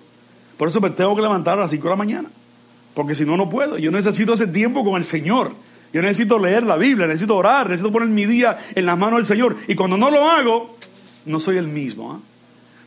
Por 0.56 0.68
eso 0.68 0.80
me 0.80 0.90
tengo 0.90 1.14
que 1.14 1.22
levantar 1.22 1.58
a 1.58 1.62
las 1.62 1.70
5 1.70 1.82
de 1.82 1.90
la 1.90 1.96
mañana. 1.96 2.28
Porque 2.94 3.14
si 3.14 3.24
no, 3.24 3.36
no 3.36 3.50
puedo. 3.50 3.78
Yo 3.78 3.90
necesito 3.90 4.32
ese 4.32 4.46
tiempo 4.46 4.82
con 4.84 4.96
el 4.96 5.04
Señor. 5.04 5.52
Yo 5.92 6.02
necesito 6.02 6.38
leer 6.38 6.62
la 6.64 6.76
Biblia, 6.76 7.06
necesito 7.06 7.36
orar, 7.36 7.68
necesito 7.68 7.92
poner 7.92 8.08
mi 8.08 8.26
día 8.26 8.58
en 8.74 8.86
las 8.86 8.98
manos 8.98 9.18
del 9.18 9.26
Señor. 9.26 9.56
Y 9.68 9.74
cuando 9.74 9.96
no 9.96 10.10
lo 10.10 10.28
hago, 10.28 10.76
no 11.26 11.40
soy 11.40 11.58
el 11.58 11.68
mismo. 11.68 12.12
¿ah? 12.12 12.20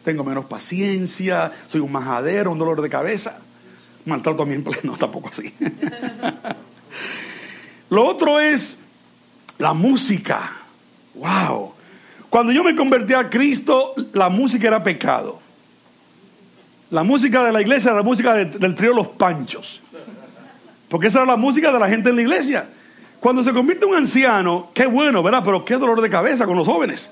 Tengo 0.03 0.23
menos 0.23 0.45
paciencia, 0.45 1.51
soy 1.67 1.81
un 1.81 1.91
majadero, 1.91 2.51
un 2.51 2.57
dolor 2.57 2.81
de 2.81 2.89
cabeza. 2.89 3.39
Maltrato 4.05 4.43
a 4.43 4.45
mi 4.45 4.57
no, 4.83 4.97
tampoco 4.99 5.29
así. 5.29 5.53
lo 7.89 8.05
otro 8.05 8.39
es 8.39 8.77
la 9.57 9.73
música. 9.73 10.53
¡Wow! 11.15 11.73
Cuando 12.29 12.53
yo 12.53 12.63
me 12.63 12.75
convertí 12.75 13.13
a 13.13 13.29
Cristo, 13.29 13.93
la 14.13 14.29
música 14.29 14.67
era 14.67 14.83
pecado. 14.83 15.39
La 16.91 17.03
música 17.03 17.43
de 17.43 17.51
la 17.51 17.61
iglesia 17.61 17.89
era 17.89 17.97
la 17.97 18.03
música 18.03 18.33
del 18.33 18.75
trío 18.75 18.93
Los 18.93 19.09
Panchos. 19.09 19.81
Porque 20.87 21.07
esa 21.07 21.19
era 21.19 21.27
la 21.27 21.37
música 21.37 21.71
de 21.71 21.79
la 21.79 21.87
gente 21.87 22.09
en 22.09 22.15
la 22.15 22.21
iglesia. 22.21 22.69
Cuando 23.19 23.43
se 23.43 23.53
convierte 23.53 23.85
un 23.85 23.95
anciano, 23.95 24.69
qué 24.73 24.85
bueno, 24.85 25.21
¿verdad? 25.21 25.41
Pero 25.43 25.65
qué 25.65 25.75
dolor 25.75 26.01
de 26.01 26.09
cabeza 26.09 26.45
con 26.45 26.57
los 26.57 26.67
jóvenes. 26.67 27.11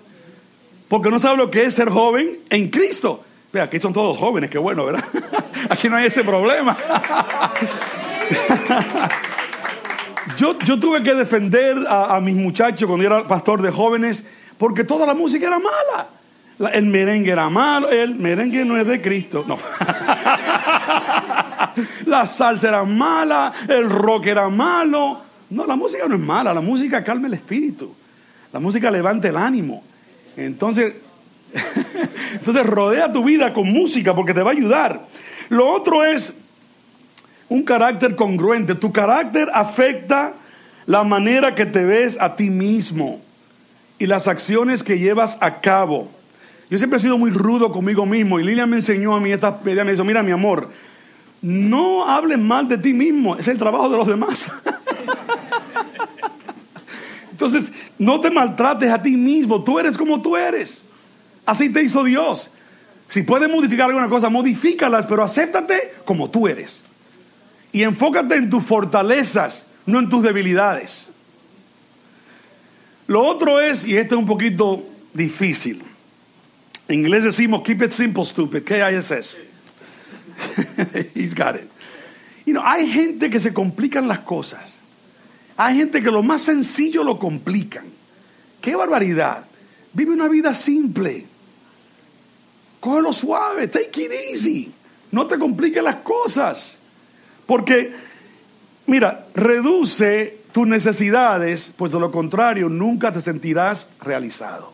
Porque 0.88 1.12
no 1.12 1.20
sabe 1.20 1.38
lo 1.38 1.52
que 1.52 1.66
es 1.66 1.76
ser 1.76 1.90
joven 1.90 2.40
en 2.50 2.70
Cristo. 2.70 3.24
Vea, 3.52 3.64
aquí 3.64 3.80
son 3.80 3.94
todos 3.94 4.18
jóvenes, 4.18 4.50
qué 4.50 4.58
bueno, 4.58 4.86
¿verdad? 4.86 5.04
Aquí 5.70 5.90
no 5.90 5.96
hay 5.96 6.06
ese 6.06 6.24
problema. 6.24 6.78
Yo, 10.36 10.60
yo 10.60 10.80
tuve 10.80 11.04
que 11.04 11.14
defender 11.14 11.86
a, 11.88 12.20
mis 12.20 12.36
muchachos 12.36 12.88
cuando 12.88 13.04
yo 13.04 13.16
era 13.16 13.28
pastor 13.28 13.62
de 13.62 13.72
jóvenes 13.72 14.26
porque 14.58 14.84
toda 14.84 15.06
la 15.06 15.14
música 15.14 15.48
era 15.48 15.60
mala. 15.60 16.08
el 16.74 16.88
merengue 16.88 17.32
era 17.32 17.50
malo, 17.50 17.90
el 17.90 18.16
merengue 18.16 18.66
no 18.66 18.78
es 18.78 18.88
de 18.88 19.02
Cristo, 19.02 19.46
no. 19.48 19.58
la 22.06 22.26
salsa 22.26 22.70
era 22.70 22.84
mala, 22.84 23.54
el 23.68 23.90
rock 23.90 24.28
era 24.28 24.50
malo. 24.50 25.22
No, 25.50 25.66
la 25.66 25.76
música 25.76 26.08
no 26.08 26.16
es 26.16 26.22
mala, 26.22 26.54
la 26.54 26.62
música 26.62 27.04
calma 27.04 27.28
el 27.28 27.34
espíritu. 27.36 27.94
La 28.52 28.60
música 28.60 28.92
levanta 28.92 29.30
el 29.30 29.38
ánimo. 29.38 29.84
Entonces, 30.36 30.96
entonces 32.34 32.66
rodea 32.66 33.12
tu 33.12 33.24
vida 33.24 33.54
con 33.54 33.72
música 33.72 34.16
porque 34.16 34.34
te 34.34 34.44
va 34.44 34.52
a 34.52 34.54
ayudar. 34.54 35.06
Lo 35.50 35.72
otro 35.72 36.04
es 36.04 36.36
un 37.50 37.64
carácter 37.64 38.16
congruente. 38.16 38.76
Tu 38.76 38.92
carácter 38.92 39.50
afecta 39.54 40.34
la 40.86 41.04
manera 41.04 41.56
que 41.56 41.66
te 41.66 41.84
ves 41.84 42.18
a 42.20 42.36
ti 42.36 42.50
mismo 42.50 43.22
y 44.00 44.06
las 44.06 44.28
acciones 44.28 44.84
que 44.84 45.00
llevas 45.00 45.38
a 45.42 45.60
cabo. 45.60 46.10
Yo 46.70 46.78
siempre 46.78 46.98
he 46.98 47.02
sido 47.02 47.18
muy 47.18 47.32
rudo 47.32 47.72
conmigo 47.72 48.06
mismo 48.06 48.40
y 48.40 48.44
Lilian 48.44 48.70
me 48.70 48.78
enseñó 48.78 49.16
a 49.16 49.20
mí 49.20 49.32
esta 49.32 49.60
ella 49.66 49.84
me 49.84 49.92
dijo, 49.92 50.04
mira 50.04 50.22
mi 50.22 50.32
amor, 50.32 50.70
no 51.42 52.10
hables 52.10 52.40
mal 52.40 52.68
de 52.68 52.78
ti 52.78 52.94
mismo, 52.94 53.38
es 53.38 53.48
el 53.48 53.58
trabajo 53.58 53.90
de 53.90 53.98
los 53.98 54.08
demás. 54.08 54.52
Entonces, 57.32 57.72
no 58.00 58.20
te 58.20 58.32
maltrates 58.32 58.92
a 58.92 59.02
ti 59.02 59.16
mismo, 59.16 59.64
tú 59.64 59.80
eres 59.80 59.98
como 59.98 60.22
tú 60.22 60.36
eres. 60.36 60.84
Así 61.46 61.72
te 61.72 61.84
hizo 61.84 62.04
Dios. 62.04 62.52
Si 63.08 63.24
puedes 63.24 63.50
modificar 63.50 63.88
alguna 63.88 64.10
cosa, 64.10 64.30
modifícalas, 64.30 65.06
pero 65.06 65.24
acéptate 65.24 65.94
como 66.04 66.30
tú 66.30 66.48
eres. 66.48 66.84
Y 67.72 67.84
enfócate 67.84 68.36
en 68.36 68.50
tus 68.50 68.64
fortalezas, 68.64 69.66
no 69.86 70.00
en 70.00 70.10
tus 70.10 70.24
debilidades. 70.24 71.10
Lo 73.08 73.26
otro 73.26 73.60
es, 73.60 73.86
y 73.86 73.98
este 73.98 74.16
es 74.16 74.20
un 74.20 74.26
poquito 74.26 74.84
difícil. 75.14 75.84
En 76.88 77.00
inglés 77.00 77.24
decimos, 77.24 77.62
keep 77.64 77.82
it 77.82 77.92
simple, 77.92 78.24
stupid. 78.26 78.64
¿Qué 78.64 78.82
es 78.98 79.12
eso? 79.12 79.38
He's 81.16 81.34
got 81.34 81.56
it. 81.56 81.70
You 82.46 82.54
know, 82.54 82.64
hay 82.64 82.88
gente 82.90 83.30
que 83.30 83.40
se 83.40 83.54
complican 83.54 84.08
las 84.08 84.20
cosas. 84.20 84.80
Hay 85.58 85.76
gente 85.76 86.02
que 86.02 86.12
lo 86.12 86.24
más 86.24 86.44
sencillo 86.44 87.04
lo 87.04 87.18
complican. 87.18 87.86
¡Qué 88.62 88.76
barbaridad! 88.76 89.44
Vive 89.94 90.12
una 90.12 90.28
vida 90.28 90.54
simple. 90.54 91.26
Cógelo 92.80 93.12
suave, 93.12 93.68
take 93.68 94.04
it 94.04 94.12
easy. 94.32 94.72
No 95.12 95.26
te 95.26 95.38
compliques 95.38 95.84
las 95.84 95.98
cosas. 95.98 96.78
Porque, 97.48 97.92
mira, 98.86 99.26
reduce 99.34 100.38
tus 100.52 100.68
necesidades, 100.68 101.74
pues 101.76 101.92
de 101.92 102.00
lo 102.00 102.12
contrario 102.12 102.70
nunca 102.70 103.12
te 103.12 103.22
sentirás 103.22 103.90
realizado. 104.02 104.74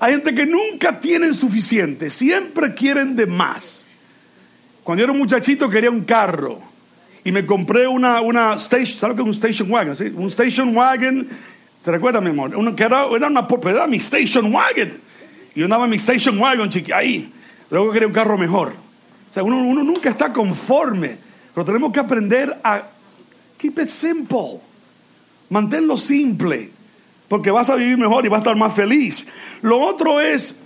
Hay 0.00 0.12
gente 0.12 0.34
que 0.34 0.46
nunca 0.46 1.00
tienen 1.00 1.34
suficiente, 1.34 2.10
siempre 2.10 2.74
quieren 2.74 3.16
de 3.16 3.26
más. 3.26 3.86
Cuando 4.84 5.00
yo 5.00 5.04
era 5.04 5.12
un 5.12 5.18
muchachito 5.18 5.68
quería 5.68 5.90
un 5.90 6.04
carro 6.04 6.60
y 7.24 7.32
me 7.32 7.44
compré 7.44 7.86
una, 7.86 8.20
una 8.20 8.54
station, 8.54 8.98
¿sabes 8.98 9.16
qué 9.16 9.22
un 9.22 9.30
station 9.30 9.70
wagon? 9.70 9.96
Un 10.14 10.28
station 10.28 10.74
wagon, 10.74 11.28
¿te 11.84 11.90
recuerdas 11.90 12.22
mi 12.22 12.30
amor? 12.30 12.74
que 12.74 12.84
era, 12.84 13.06
era, 13.14 13.26
una, 13.26 13.46
era 13.66 13.86
mi 13.86 13.96
station 13.98 14.54
wagon. 14.54 14.92
Y 15.54 15.60
yo 15.60 15.64
andaba 15.66 15.84
en 15.84 15.90
mi 15.90 15.96
station 15.96 16.38
wagon, 16.38 16.70
chiqui, 16.70 16.92
ahí. 16.92 17.32
Luego 17.70 17.92
quería 17.92 18.06
un 18.06 18.14
carro 18.14 18.38
mejor. 18.38 18.68
O 19.30 19.34
sea, 19.34 19.42
uno, 19.42 19.58
uno 19.58 19.82
nunca 19.82 20.08
está 20.08 20.32
conforme, 20.32 21.18
pero 21.58 21.66
tenemos 21.66 21.90
que 21.90 21.98
aprender 21.98 22.56
a 22.62 22.84
keep 23.58 23.80
it 23.80 23.88
simple. 23.88 24.60
Manténlo 25.50 25.96
simple, 25.96 26.70
porque 27.26 27.50
vas 27.50 27.68
a 27.68 27.74
vivir 27.74 27.98
mejor 27.98 28.24
y 28.24 28.28
vas 28.28 28.38
a 28.38 28.42
estar 28.42 28.56
más 28.56 28.72
feliz. 28.72 29.26
Lo 29.60 29.80
otro 29.80 30.20
es, 30.20 30.56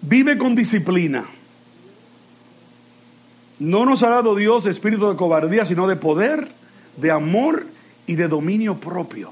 vive 0.00 0.38
con 0.38 0.56
disciplina. 0.56 1.26
No 3.58 3.84
nos 3.84 4.02
ha 4.02 4.08
dado 4.08 4.34
Dios 4.34 4.64
espíritu 4.64 5.10
de 5.10 5.16
cobardía, 5.16 5.66
sino 5.66 5.86
de 5.86 5.96
poder, 5.96 6.48
de 6.96 7.10
amor 7.10 7.66
y 8.06 8.14
de 8.14 8.28
dominio 8.28 8.80
propio. 8.80 9.30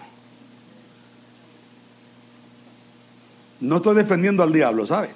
No 3.60 3.76
estoy 3.76 3.96
defendiendo 3.96 4.42
al 4.42 4.52
diablo, 4.52 4.84
¿sabe? 4.84 5.08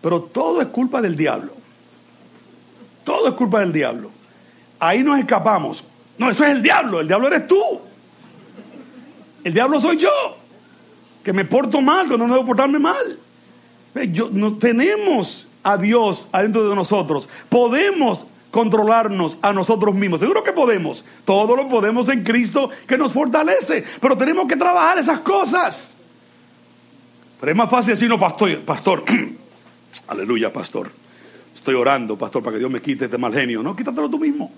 Pero 0.00 0.22
todo 0.22 0.62
es 0.62 0.68
culpa 0.68 1.02
del 1.02 1.16
diablo. 1.16 1.52
Todo 3.02 3.26
es 3.26 3.34
culpa 3.34 3.58
del 3.58 3.72
diablo. 3.72 4.19
Ahí 4.80 5.04
nos 5.04 5.18
escapamos. 5.18 5.84
No, 6.18 6.30
eso 6.30 6.44
es 6.44 6.50
el 6.52 6.62
diablo. 6.62 7.00
El 7.00 7.06
diablo 7.06 7.28
eres 7.28 7.46
tú. 7.46 7.62
El 9.44 9.54
diablo 9.54 9.80
soy 9.80 9.98
yo, 9.98 10.10
que 11.22 11.32
me 11.32 11.44
porto 11.44 11.80
mal 11.80 12.06
cuando 12.06 12.26
no 12.26 12.34
debo 12.34 12.46
portarme 12.46 12.78
mal. 12.78 13.18
Yo, 14.10 14.28
no, 14.30 14.56
tenemos 14.56 15.46
a 15.62 15.76
Dios 15.76 16.28
adentro 16.32 16.68
de 16.68 16.74
nosotros. 16.74 17.28
Podemos 17.48 18.26
controlarnos 18.50 19.38
a 19.42 19.52
nosotros 19.52 19.94
mismos. 19.94 20.20
Seguro 20.20 20.44
que 20.44 20.52
podemos. 20.52 21.04
Todo 21.24 21.56
lo 21.56 21.68
podemos 21.68 22.08
en 22.08 22.22
Cristo 22.22 22.70
que 22.86 22.98
nos 22.98 23.12
fortalece. 23.12 23.84
Pero 24.00 24.16
tenemos 24.16 24.46
que 24.46 24.56
trabajar 24.56 24.98
esas 24.98 25.20
cosas. 25.20 25.96
Pero 27.40 27.52
es 27.52 27.56
más 27.56 27.70
fácil 27.70 27.94
decir, 27.94 28.08
no, 28.08 28.18
pastor, 28.18 28.60
pastor, 28.60 29.04
aleluya, 30.08 30.52
pastor. 30.52 30.90
Estoy 31.54 31.74
orando, 31.74 32.16
pastor, 32.16 32.42
para 32.42 32.54
que 32.54 32.58
Dios 32.58 32.70
me 32.70 32.82
quite 32.82 33.06
este 33.06 33.16
mal 33.16 33.32
genio. 33.32 33.62
No, 33.62 33.74
quítatelo 33.74 34.08
tú 34.10 34.18
mismo. 34.18 34.50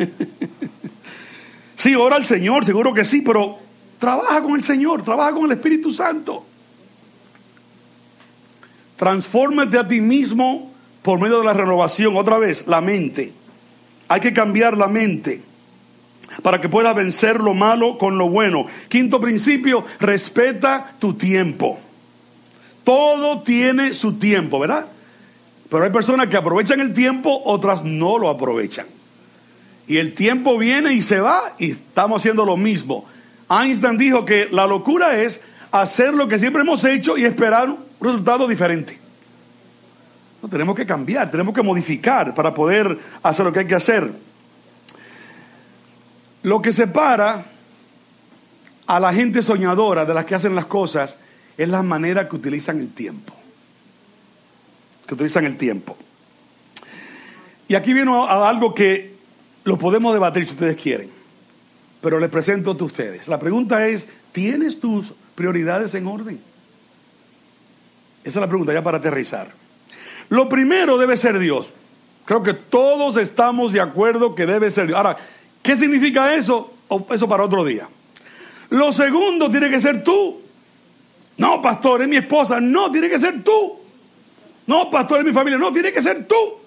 sí, 1.76 1.94
ora 1.94 2.16
al 2.16 2.24
Señor, 2.24 2.64
seguro 2.64 2.94
que 2.94 3.04
sí, 3.04 3.22
pero 3.22 3.58
Trabaja 4.00 4.40
con 4.40 4.54
el 4.54 4.64
Señor, 4.64 5.02
trabaja 5.02 5.32
con 5.32 5.44
el 5.44 5.52
Espíritu 5.52 5.92
Santo. 5.92 6.46
Transfórmate 8.96 9.78
a 9.78 9.86
ti 9.86 10.00
mismo 10.00 10.72
por 11.02 11.20
medio 11.20 11.40
de 11.40 11.44
la 11.44 11.52
renovación. 11.52 12.16
Otra 12.16 12.38
vez, 12.38 12.66
la 12.66 12.80
mente. 12.80 13.34
Hay 14.08 14.20
que 14.20 14.32
cambiar 14.32 14.76
la 14.76 14.88
mente 14.88 15.42
para 16.42 16.62
que 16.62 16.70
puedas 16.70 16.96
vencer 16.96 17.40
lo 17.40 17.52
malo 17.52 17.98
con 17.98 18.16
lo 18.16 18.30
bueno. 18.30 18.66
Quinto 18.88 19.20
principio, 19.20 19.84
respeta 20.00 20.94
tu 20.98 21.12
tiempo. 21.12 21.78
Todo 22.82 23.42
tiene 23.42 23.92
su 23.92 24.14
tiempo, 24.14 24.58
¿verdad? 24.58 24.86
Pero 25.68 25.84
hay 25.84 25.90
personas 25.90 26.28
que 26.28 26.38
aprovechan 26.38 26.80
el 26.80 26.94
tiempo, 26.94 27.42
otras 27.44 27.84
no 27.84 28.16
lo 28.16 28.30
aprovechan. 28.30 28.86
Y 29.90 29.98
el 29.98 30.14
tiempo 30.14 30.56
viene 30.56 30.92
y 30.92 31.02
se 31.02 31.18
va 31.18 31.56
y 31.58 31.72
estamos 31.72 32.22
haciendo 32.22 32.44
lo 32.44 32.56
mismo. 32.56 33.06
Einstein 33.50 33.98
dijo 33.98 34.24
que 34.24 34.46
la 34.48 34.64
locura 34.64 35.20
es 35.20 35.40
hacer 35.72 36.14
lo 36.14 36.28
que 36.28 36.38
siempre 36.38 36.62
hemos 36.62 36.84
hecho 36.84 37.18
y 37.18 37.24
esperar 37.24 37.68
un 37.68 37.78
resultado 38.00 38.46
diferente. 38.46 38.96
No, 40.40 40.48
tenemos 40.48 40.76
que 40.76 40.86
cambiar, 40.86 41.28
tenemos 41.28 41.52
que 41.52 41.62
modificar 41.64 42.36
para 42.36 42.54
poder 42.54 43.00
hacer 43.20 43.44
lo 43.44 43.52
que 43.52 43.58
hay 43.58 43.66
que 43.66 43.74
hacer. 43.74 44.12
Lo 46.44 46.62
que 46.62 46.72
separa 46.72 47.46
a 48.86 49.00
la 49.00 49.12
gente 49.12 49.42
soñadora 49.42 50.04
de 50.04 50.14
las 50.14 50.24
que 50.24 50.36
hacen 50.36 50.54
las 50.54 50.66
cosas 50.66 51.18
es 51.58 51.68
la 51.68 51.82
manera 51.82 52.28
que 52.28 52.36
utilizan 52.36 52.78
el 52.78 52.94
tiempo. 52.94 53.34
Que 55.08 55.14
utilizan 55.14 55.46
el 55.46 55.56
tiempo. 55.56 55.96
Y 57.66 57.74
aquí 57.74 57.92
viene 57.92 58.12
algo 58.28 58.72
que 58.72 59.09
lo 59.70 59.78
podemos 59.78 60.12
debatir 60.12 60.44
si 60.46 60.52
ustedes 60.52 60.76
quieren 60.76 61.20
pero 62.00 62.18
les 62.18 62.30
presento 62.30 62.70
a 62.70 62.84
ustedes. 62.84 63.28
La 63.28 63.38
pregunta 63.38 63.86
es, 63.86 64.08
¿tienes 64.32 64.80
tus 64.80 65.12
prioridades 65.34 65.94
en 65.94 66.06
orden? 66.06 66.40
Esa 68.22 68.38
es 68.38 68.42
la 68.42 68.48
pregunta 68.48 68.72
ya 68.72 68.82
para 68.82 68.98
aterrizar. 68.98 69.50
Lo 70.28 70.48
primero 70.48 70.96
debe 70.98 71.16
ser 71.16 71.38
Dios. 71.38 71.70
Creo 72.24 72.42
que 72.42 72.54
todos 72.54 73.16
estamos 73.16 73.72
de 73.72 73.80
acuerdo 73.80 74.34
que 74.34 74.46
debe 74.46 74.70
ser 74.70 74.86
Dios. 74.86 74.96
Ahora, 74.96 75.16
¿qué 75.62 75.76
significa 75.76 76.34
eso? 76.34 76.72
Eso 77.10 77.28
para 77.28 77.44
otro 77.44 77.64
día. 77.64 77.88
Lo 78.70 78.92
segundo 78.92 79.50
tiene 79.50 79.68
que 79.68 79.80
ser 79.80 80.02
tú. 80.04 80.40
No, 81.36 81.60
pastor, 81.60 82.02
es 82.02 82.08
mi 82.08 82.16
esposa. 82.16 82.60
No, 82.60 82.90
tiene 82.92 83.08
que 83.08 83.18
ser 83.18 83.42
tú. 83.42 83.78
No, 84.66 84.90
pastor, 84.90 85.20
es 85.20 85.26
mi 85.26 85.32
familia. 85.32 85.58
No, 85.58 85.72
tiene 85.72 85.92
que 85.92 86.02
ser 86.02 86.26
tú. 86.26 86.59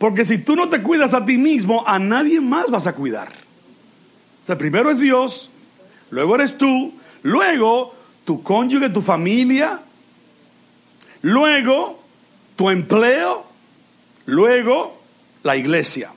Porque 0.00 0.24
si 0.24 0.38
tú 0.38 0.56
no 0.56 0.70
te 0.70 0.80
cuidas 0.80 1.12
a 1.12 1.26
ti 1.26 1.36
mismo, 1.36 1.86
a 1.86 1.98
nadie 1.98 2.40
más 2.40 2.70
vas 2.70 2.86
a 2.86 2.94
cuidar. 2.94 3.28
O 3.28 4.46
sea, 4.46 4.56
primero 4.56 4.90
es 4.90 4.98
Dios, 4.98 5.50
luego 6.08 6.36
eres 6.36 6.56
tú, 6.56 6.94
luego 7.22 7.94
tu 8.24 8.42
cónyuge, 8.42 8.88
tu 8.88 9.02
familia, 9.02 9.82
luego 11.20 12.02
tu 12.56 12.70
empleo, 12.70 13.44
luego 14.24 14.98
la 15.42 15.58
iglesia. 15.58 16.12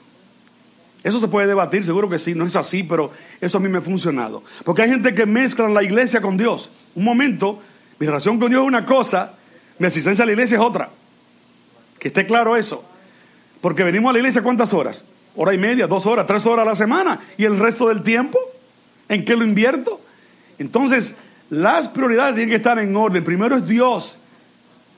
Eso 1.04 1.20
se 1.20 1.28
puede 1.28 1.48
debatir, 1.48 1.84
seguro 1.84 2.10
que 2.10 2.20
sí, 2.20 2.34
no 2.36 2.46
es 2.46 2.56
así, 2.56 2.84
pero 2.84 3.12
eso 3.42 3.58
a 3.58 3.60
mí 3.60 3.68
me 3.68 3.80
ha 3.80 3.82
funcionado. 3.82 4.46
Porque 4.64 4.84
hay 4.84 4.92
gente 4.92 5.14
que 5.14 5.26
mezcla 5.26 5.68
la 5.68 5.84
iglesia 5.84 6.22
con 6.22 6.38
Dios. 6.38 6.72
Un 6.96 7.04
momento, 7.04 7.62
mi 8.00 8.08
relación 8.08 8.40
con 8.40 8.50
Dios 8.50 8.62
es 8.62 8.68
una 8.70 8.86
cosa, 8.86 9.34
mi 9.78 9.88
asistencia 9.88 10.24
a 10.24 10.26
la 10.26 10.32
iglesia 10.32 10.56
es 10.56 10.64
otra. 10.64 10.90
Que 12.00 12.08
esté 12.08 12.26
claro 12.26 12.56
eso. 12.56 12.93
Porque 13.64 13.86
venimos 13.86 14.10
a 14.10 14.12
la 14.12 14.20
iglesia 14.20 14.44
cuántas 14.44 14.74
horas? 14.74 15.06
Hora 15.38 15.54
y 15.54 15.58
media, 15.58 15.88
dos 15.88 16.06
horas, 16.06 16.26
tres 16.28 16.46
horas 16.46 16.68
a 16.68 16.72
la 16.72 16.76
semana. 16.76 17.22
¿Y 17.38 17.46
el 17.46 17.58
resto 17.58 17.88
del 17.88 18.04
tiempo? 18.04 18.38
¿En 19.08 19.24
qué 19.24 19.38
lo 19.38 19.46
invierto? 19.46 20.02
Entonces, 20.60 21.16
las 21.50 21.88
prioridades 21.88 22.36
tienen 22.36 22.50
que 22.50 22.58
estar 22.58 22.78
en 22.78 22.94
orden. 22.94 23.24
Primero 23.24 23.56
es 23.56 23.66
Dios, 23.66 24.18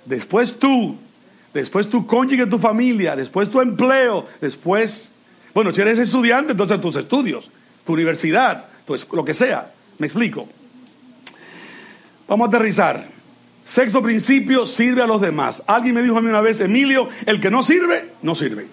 después 0.06 0.58
tú, 0.58 0.98
después 1.54 1.88
tu 1.88 2.08
cónyuge, 2.08 2.48
tu 2.48 2.58
familia, 2.58 3.16
después 3.16 3.52
tu 3.52 3.62
empleo, 3.62 4.26
después, 4.42 5.12
bueno, 5.54 5.72
si 5.72 5.82
eres 5.82 6.00
estudiante, 6.00 6.54
entonces 6.54 6.82
tus 6.82 6.96
estudios, 6.96 7.52
tu 7.86 7.94
universidad, 7.94 8.66
lo 9.12 9.24
que 9.24 9.36
sea. 9.36 9.72
Me 10.00 10.08
explico. 10.08 10.50
Vamos 12.28 12.48
a 12.48 12.48
aterrizar. 12.48 13.15
Sexto 13.66 14.02
principio, 14.02 14.68
sirve 14.68 15.02
a 15.02 15.08
los 15.08 15.20
demás. 15.20 15.64
Alguien 15.66 15.96
me 15.96 16.04
dijo 16.04 16.18
a 16.18 16.22
mí 16.22 16.30
una 16.30 16.42
vez, 16.42 16.60
Emilio, 16.60 17.10
el 17.26 17.40
que 17.40 17.50
no 17.50 17.64
sirve, 17.64 18.12
no 18.22 18.36
sirve. 18.36 18.68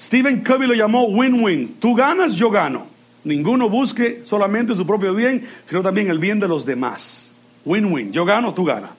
Stephen 0.00 0.44
Covey 0.44 0.68
lo 0.68 0.74
llamó 0.74 1.08
win-win. 1.08 1.76
Tú 1.80 1.94
ganas, 1.96 2.34
yo 2.34 2.50
gano. 2.50 2.86
Ninguno 3.24 3.68
busque 3.68 4.22
solamente 4.24 4.76
su 4.76 4.86
propio 4.86 5.12
bien, 5.12 5.44
sino 5.68 5.82
también 5.82 6.08
el 6.08 6.20
bien 6.20 6.38
de 6.38 6.46
los 6.46 6.64
demás. 6.64 7.32
Win-win. 7.64 8.12
Yo 8.12 8.24
gano, 8.24 8.54
tú 8.54 8.64
ganas. 8.64 8.90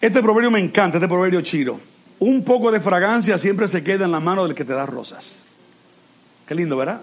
Este 0.00 0.20
proverbio 0.20 0.50
me 0.50 0.58
encanta, 0.58 0.96
este 0.96 1.06
proverbio 1.06 1.42
chino. 1.42 1.78
Un 2.18 2.42
poco 2.42 2.72
de 2.72 2.80
fragancia 2.80 3.38
siempre 3.38 3.68
se 3.68 3.84
queda 3.84 4.04
en 4.04 4.10
la 4.10 4.18
mano 4.18 4.44
del 4.44 4.56
que 4.56 4.64
te 4.64 4.72
da 4.72 4.84
rosas. 4.84 5.44
Qué 6.48 6.56
lindo, 6.56 6.76
¿verdad? 6.76 7.02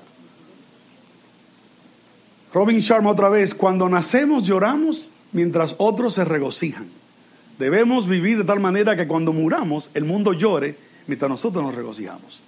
Robin 2.54 2.80
Sharma 2.80 3.12
otra 3.12 3.30
vez, 3.30 3.54
cuando 3.54 3.88
nacemos 3.90 4.44
lloramos 4.44 5.10
mientras 5.32 5.76
otros 5.78 6.16
se 6.16 6.26
regocijan. 6.26 6.88
Debemos 7.58 8.08
vivir 8.08 8.38
de 8.38 8.44
tal 8.44 8.60
manera 8.60 8.96
que 8.96 9.08
cuando 9.08 9.34
muramos 9.34 9.90
el 9.94 10.06
mundo 10.06 10.34
llore 10.34 10.76
mientras 11.08 11.30
nosotros 11.30 11.64
nos 11.64 11.76
regocijamos. 11.76 12.42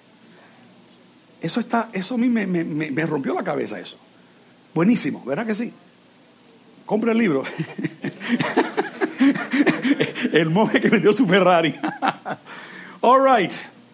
Eso 1.42 1.60
está, 1.60 1.90
eso 1.92 2.16
a 2.16 2.18
mí 2.18 2.30
me, 2.30 2.46
me 2.46 3.06
rompió 3.06 3.34
la 3.34 3.44
cabeza 3.44 3.80
eso. 3.80 3.98
Buenísimo, 4.74 5.24
¿verdad 5.26 5.46
que 5.46 5.56
sí? 5.56 5.74
Compre 6.86 7.12
el 7.12 7.18
libro. 7.18 7.44
el 10.32 10.50
monje 10.50 10.82
que 10.82 10.90
vendió 10.90 11.14
su 11.14 11.26
Ferrari. 11.26 11.76
All 13.02 13.26
right, 13.26 13.52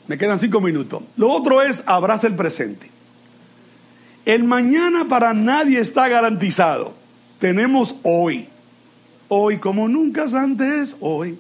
me 0.08 0.18
quedan 0.18 0.40
cinco 0.40 0.62
minutos. 0.62 1.04
Lo 1.16 1.32
otro 1.32 1.62
es 1.62 1.84
abraza 1.86 2.28
el 2.28 2.36
presente. 2.36 2.90
El 4.28 4.44
mañana 4.44 5.06
para 5.08 5.34
nadie 5.34 5.80
está 5.80 6.10
garantizado. 6.10 6.94
Tenemos 7.40 7.96
hoy. 8.04 8.50
Hoy 9.30 9.58
como 9.58 9.88
nunca 9.88 10.26
antes, 10.36 10.98
hoy. 11.00 11.40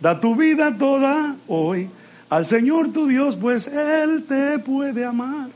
Da 0.00 0.20
tu 0.20 0.36
vida 0.36 0.76
toda 0.78 1.34
hoy 1.48 1.90
al 2.30 2.46
Señor 2.46 2.92
tu 2.92 3.06
Dios, 3.08 3.36
pues 3.36 3.66
Él 3.66 4.24
te 4.28 4.58
puede 4.60 5.04
amar. 5.04 5.48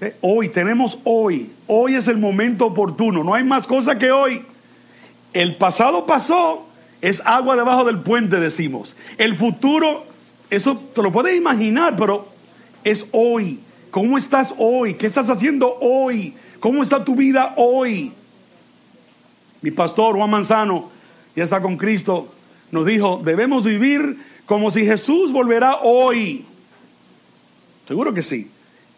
Eh, 0.00 0.16
hoy, 0.22 0.48
tenemos 0.48 0.98
hoy. 1.04 1.50
Hoy 1.66 1.96
es 1.96 2.06
el 2.08 2.18
momento 2.18 2.66
oportuno. 2.66 3.24
No 3.24 3.34
hay 3.34 3.44
más 3.44 3.66
cosa 3.66 3.98
que 3.98 4.10
hoy. 4.10 4.42
El 5.34 5.56
pasado 5.56 6.06
pasó, 6.06 6.66
es 7.02 7.20
agua 7.24 7.56
debajo 7.56 7.84
del 7.84 7.98
puente, 7.98 8.38
decimos. 8.38 8.96
El 9.18 9.34
futuro, 9.36 10.06
eso 10.48 10.78
te 10.94 11.02
lo 11.02 11.12
puedes 11.12 11.36
imaginar, 11.36 11.94
pero 11.94 12.28
es 12.84 13.06
hoy. 13.12 13.60
¿Cómo 13.96 14.18
estás 14.18 14.52
hoy? 14.58 14.92
¿Qué 14.92 15.06
estás 15.06 15.30
haciendo 15.30 15.78
hoy? 15.80 16.34
¿Cómo 16.60 16.82
está 16.82 17.02
tu 17.02 17.16
vida 17.16 17.54
hoy? 17.56 18.12
Mi 19.62 19.70
pastor 19.70 20.16
Juan 20.16 20.28
Manzano, 20.28 20.90
ya 21.34 21.44
está 21.44 21.62
con 21.62 21.78
Cristo, 21.78 22.30
nos 22.70 22.84
dijo, 22.84 23.22
debemos 23.24 23.64
vivir 23.64 24.22
como 24.44 24.70
si 24.70 24.84
Jesús 24.84 25.32
volverá 25.32 25.76
hoy. 25.76 26.44
Seguro 27.88 28.12
que 28.12 28.22
sí. 28.22 28.50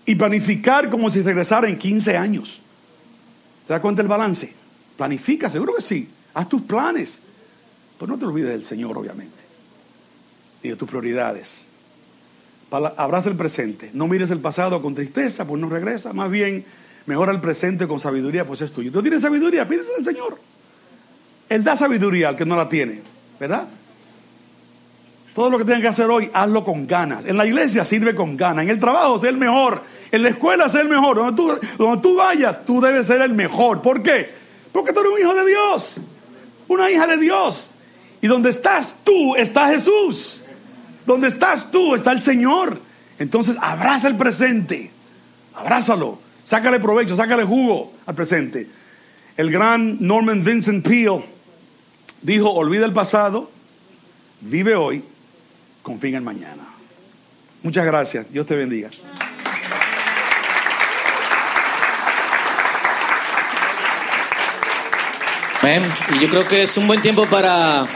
Y 0.04 0.16
planificar 0.16 0.90
como 0.90 1.10
si 1.10 1.22
regresara 1.22 1.68
en 1.68 1.78
15 1.78 2.16
años. 2.16 2.60
¿Te 3.68 3.74
das 3.74 3.80
cuenta 3.80 4.02
el 4.02 4.08
balance? 4.08 4.52
Planifica, 4.96 5.48
seguro 5.48 5.76
que 5.76 5.82
sí. 5.82 6.08
Haz 6.34 6.48
tus 6.48 6.62
planes. 6.62 7.20
Pero 8.00 8.10
no 8.10 8.18
te 8.18 8.24
olvides 8.24 8.50
del 8.50 8.64
Señor, 8.64 8.98
obviamente. 8.98 9.44
Y 10.60 10.70
de 10.70 10.74
tus 10.74 10.88
prioridades 10.88 11.67
abraza 12.70 13.28
el 13.28 13.36
presente. 13.36 13.90
No 13.92 14.06
mires 14.06 14.30
el 14.30 14.40
pasado 14.40 14.80
con 14.82 14.94
tristeza, 14.94 15.46
pues 15.46 15.60
no 15.60 15.68
regresa. 15.68 16.12
Más 16.12 16.30
bien, 16.30 16.64
mejora 17.06 17.32
el 17.32 17.40
presente 17.40 17.86
con 17.86 18.00
sabiduría, 18.00 18.44
pues 18.44 18.60
es 18.60 18.72
tuyo. 18.72 18.92
¿Tú 18.92 19.00
tienes 19.02 19.22
sabiduría? 19.22 19.66
Pídese 19.66 19.90
al 19.96 20.04
Señor. 20.04 20.38
Él 21.48 21.64
da 21.64 21.76
sabiduría 21.76 22.28
al 22.28 22.36
que 22.36 22.44
no 22.44 22.56
la 22.56 22.68
tiene, 22.68 23.00
¿verdad? 23.40 23.68
Todo 25.34 25.50
lo 25.50 25.58
que 25.58 25.64
tengas 25.64 25.80
que 25.80 25.88
hacer 25.88 26.10
hoy, 26.10 26.30
hazlo 26.32 26.64
con 26.64 26.86
ganas. 26.86 27.24
En 27.24 27.36
la 27.36 27.46
iglesia 27.46 27.84
sirve 27.84 28.14
con 28.14 28.36
ganas. 28.36 28.64
En 28.64 28.70
el 28.70 28.80
trabajo, 28.80 29.18
sé 29.20 29.28
el 29.28 29.36
mejor. 29.36 29.82
En 30.10 30.22
la 30.22 30.30
escuela, 30.30 30.68
sé 30.68 30.80
el 30.80 30.88
mejor. 30.88 31.16
Donde 31.16 31.36
tú, 31.36 31.58
donde 31.78 32.02
tú 32.02 32.16
vayas, 32.16 32.66
tú 32.66 32.80
debes 32.80 33.06
ser 33.06 33.22
el 33.22 33.34
mejor. 33.34 33.80
¿Por 33.80 34.02
qué? 34.02 34.30
Porque 34.72 34.92
tú 34.92 35.00
eres 35.00 35.12
un 35.12 35.20
hijo 35.20 35.34
de 35.34 35.46
Dios. 35.46 36.00
Una 36.66 36.90
hija 36.90 37.06
de 37.06 37.16
Dios. 37.18 37.70
Y 38.20 38.26
donde 38.26 38.50
estás 38.50 38.94
tú, 39.04 39.36
está 39.36 39.68
Jesús. 39.68 40.42
Donde 41.08 41.28
estás 41.28 41.70
tú 41.70 41.94
está 41.94 42.12
el 42.12 42.20
Señor. 42.20 42.80
Entonces 43.18 43.56
abraza 43.60 44.06
el 44.08 44.16
presente. 44.16 44.90
Abrázalo. 45.54 46.20
Sácale 46.44 46.78
provecho, 46.78 47.16
sácale 47.16 47.44
jugo 47.44 47.94
al 48.06 48.14
presente. 48.14 48.68
El 49.36 49.50
gran 49.50 49.96
Norman 50.00 50.44
Vincent 50.44 50.86
Peale 50.86 51.24
dijo, 52.22 52.50
olvida 52.50 52.84
el 52.84 52.92
pasado, 52.92 53.50
vive 54.40 54.74
hoy, 54.74 55.02
confía 55.82 56.18
en 56.18 56.24
mañana. 56.24 56.64
Muchas 57.62 57.84
gracias. 57.84 58.30
Dios 58.30 58.46
te 58.46 58.56
bendiga. 58.56 58.90
Y 66.14 66.18
yo 66.18 66.28
creo 66.30 66.48
que 66.48 66.62
es 66.62 66.76
un 66.78 66.86
buen 66.86 67.02
tiempo 67.02 67.26
para, 67.26 67.86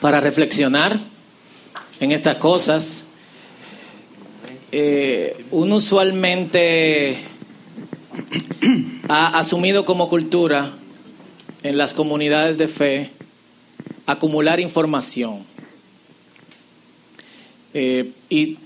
para 0.00 0.20
reflexionar 0.20 0.98
en 2.00 2.12
estas 2.12 2.36
cosas. 2.36 3.06
Eh, 4.70 5.44
uno 5.50 5.76
usualmente 5.76 7.18
ha 9.08 9.38
asumido 9.38 9.84
como 9.84 10.08
cultura 10.08 10.72
en 11.62 11.78
las 11.78 11.94
comunidades 11.94 12.58
de 12.58 12.68
fe 12.68 13.10
acumular 14.06 14.60
información. 14.60 15.44
Eh, 17.74 18.12
y 18.30 18.58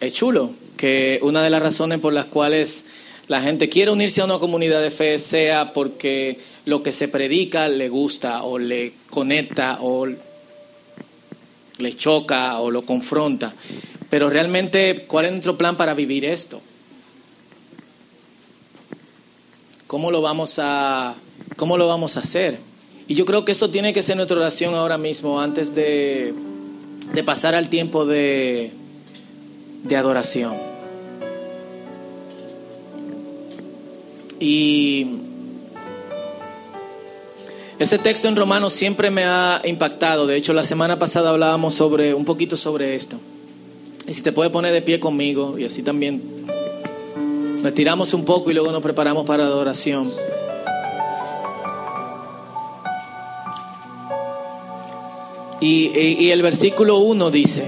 es 0.00 0.12
chulo 0.12 0.50
que 0.76 1.18
una 1.22 1.42
de 1.42 1.50
las 1.50 1.62
razones 1.62 2.00
por 2.00 2.12
las 2.12 2.26
cuales 2.26 2.86
la 3.28 3.40
gente 3.40 3.68
quiere 3.68 3.90
unirse 3.90 4.20
a 4.20 4.24
una 4.24 4.38
comunidad 4.38 4.82
de 4.82 4.90
fe 4.90 5.18
sea 5.18 5.72
porque 5.72 6.38
lo 6.66 6.82
que 6.82 6.92
se 6.92 7.08
predica 7.08 7.68
le 7.68 7.88
gusta 7.88 8.42
o 8.42 8.58
le 8.58 8.94
conecta 9.10 9.78
o 9.80 10.06
le 11.78 11.94
choca 11.94 12.58
o 12.60 12.70
lo 12.70 12.84
confronta. 12.84 13.54
Pero 14.10 14.28
realmente, 14.30 15.04
¿cuál 15.06 15.26
es 15.26 15.30
nuestro 15.32 15.56
plan 15.56 15.76
para 15.76 15.94
vivir 15.94 16.24
esto? 16.24 16.60
¿Cómo 19.86 20.10
lo 20.10 20.22
vamos 20.22 20.58
a, 20.58 21.14
cómo 21.56 21.76
lo 21.76 21.86
vamos 21.86 22.16
a 22.16 22.20
hacer? 22.20 22.58
Y 23.08 23.14
yo 23.14 23.24
creo 23.24 23.44
que 23.44 23.52
eso 23.52 23.70
tiene 23.70 23.92
que 23.92 24.02
ser 24.02 24.16
nuestra 24.16 24.36
oración 24.36 24.74
ahora 24.74 24.96
mismo, 24.98 25.40
antes 25.40 25.74
de, 25.74 26.34
de 27.12 27.24
pasar 27.24 27.54
al 27.54 27.68
tiempo 27.68 28.06
de, 28.06 28.72
de 29.82 29.96
adoración. 29.96 30.54
Y 34.38 35.06
Ese 37.82 37.98
texto 37.98 38.28
en 38.28 38.36
Romanos 38.36 38.74
siempre 38.74 39.10
me 39.10 39.24
ha 39.24 39.60
impactado. 39.64 40.28
De 40.28 40.36
hecho, 40.36 40.52
la 40.52 40.64
semana 40.64 41.00
pasada 41.00 41.30
hablábamos 41.30 41.74
sobre 41.74 42.14
un 42.14 42.24
poquito 42.24 42.56
sobre 42.56 42.94
esto. 42.94 43.16
Y 44.06 44.12
si 44.12 44.22
te 44.22 44.30
puedes 44.30 44.52
poner 44.52 44.72
de 44.72 44.82
pie 44.82 45.00
conmigo 45.00 45.58
y 45.58 45.64
así 45.64 45.82
también 45.82 46.22
nos 47.60 47.74
tiramos 47.74 48.14
un 48.14 48.24
poco 48.24 48.52
y 48.52 48.54
luego 48.54 48.70
nos 48.70 48.82
preparamos 48.82 49.26
para 49.26 49.42
la 49.42 49.48
adoración. 49.48 50.12
Y, 55.60 56.30
el 56.30 56.40
versículo 56.40 56.98
1 56.98 57.32
dice, 57.32 57.64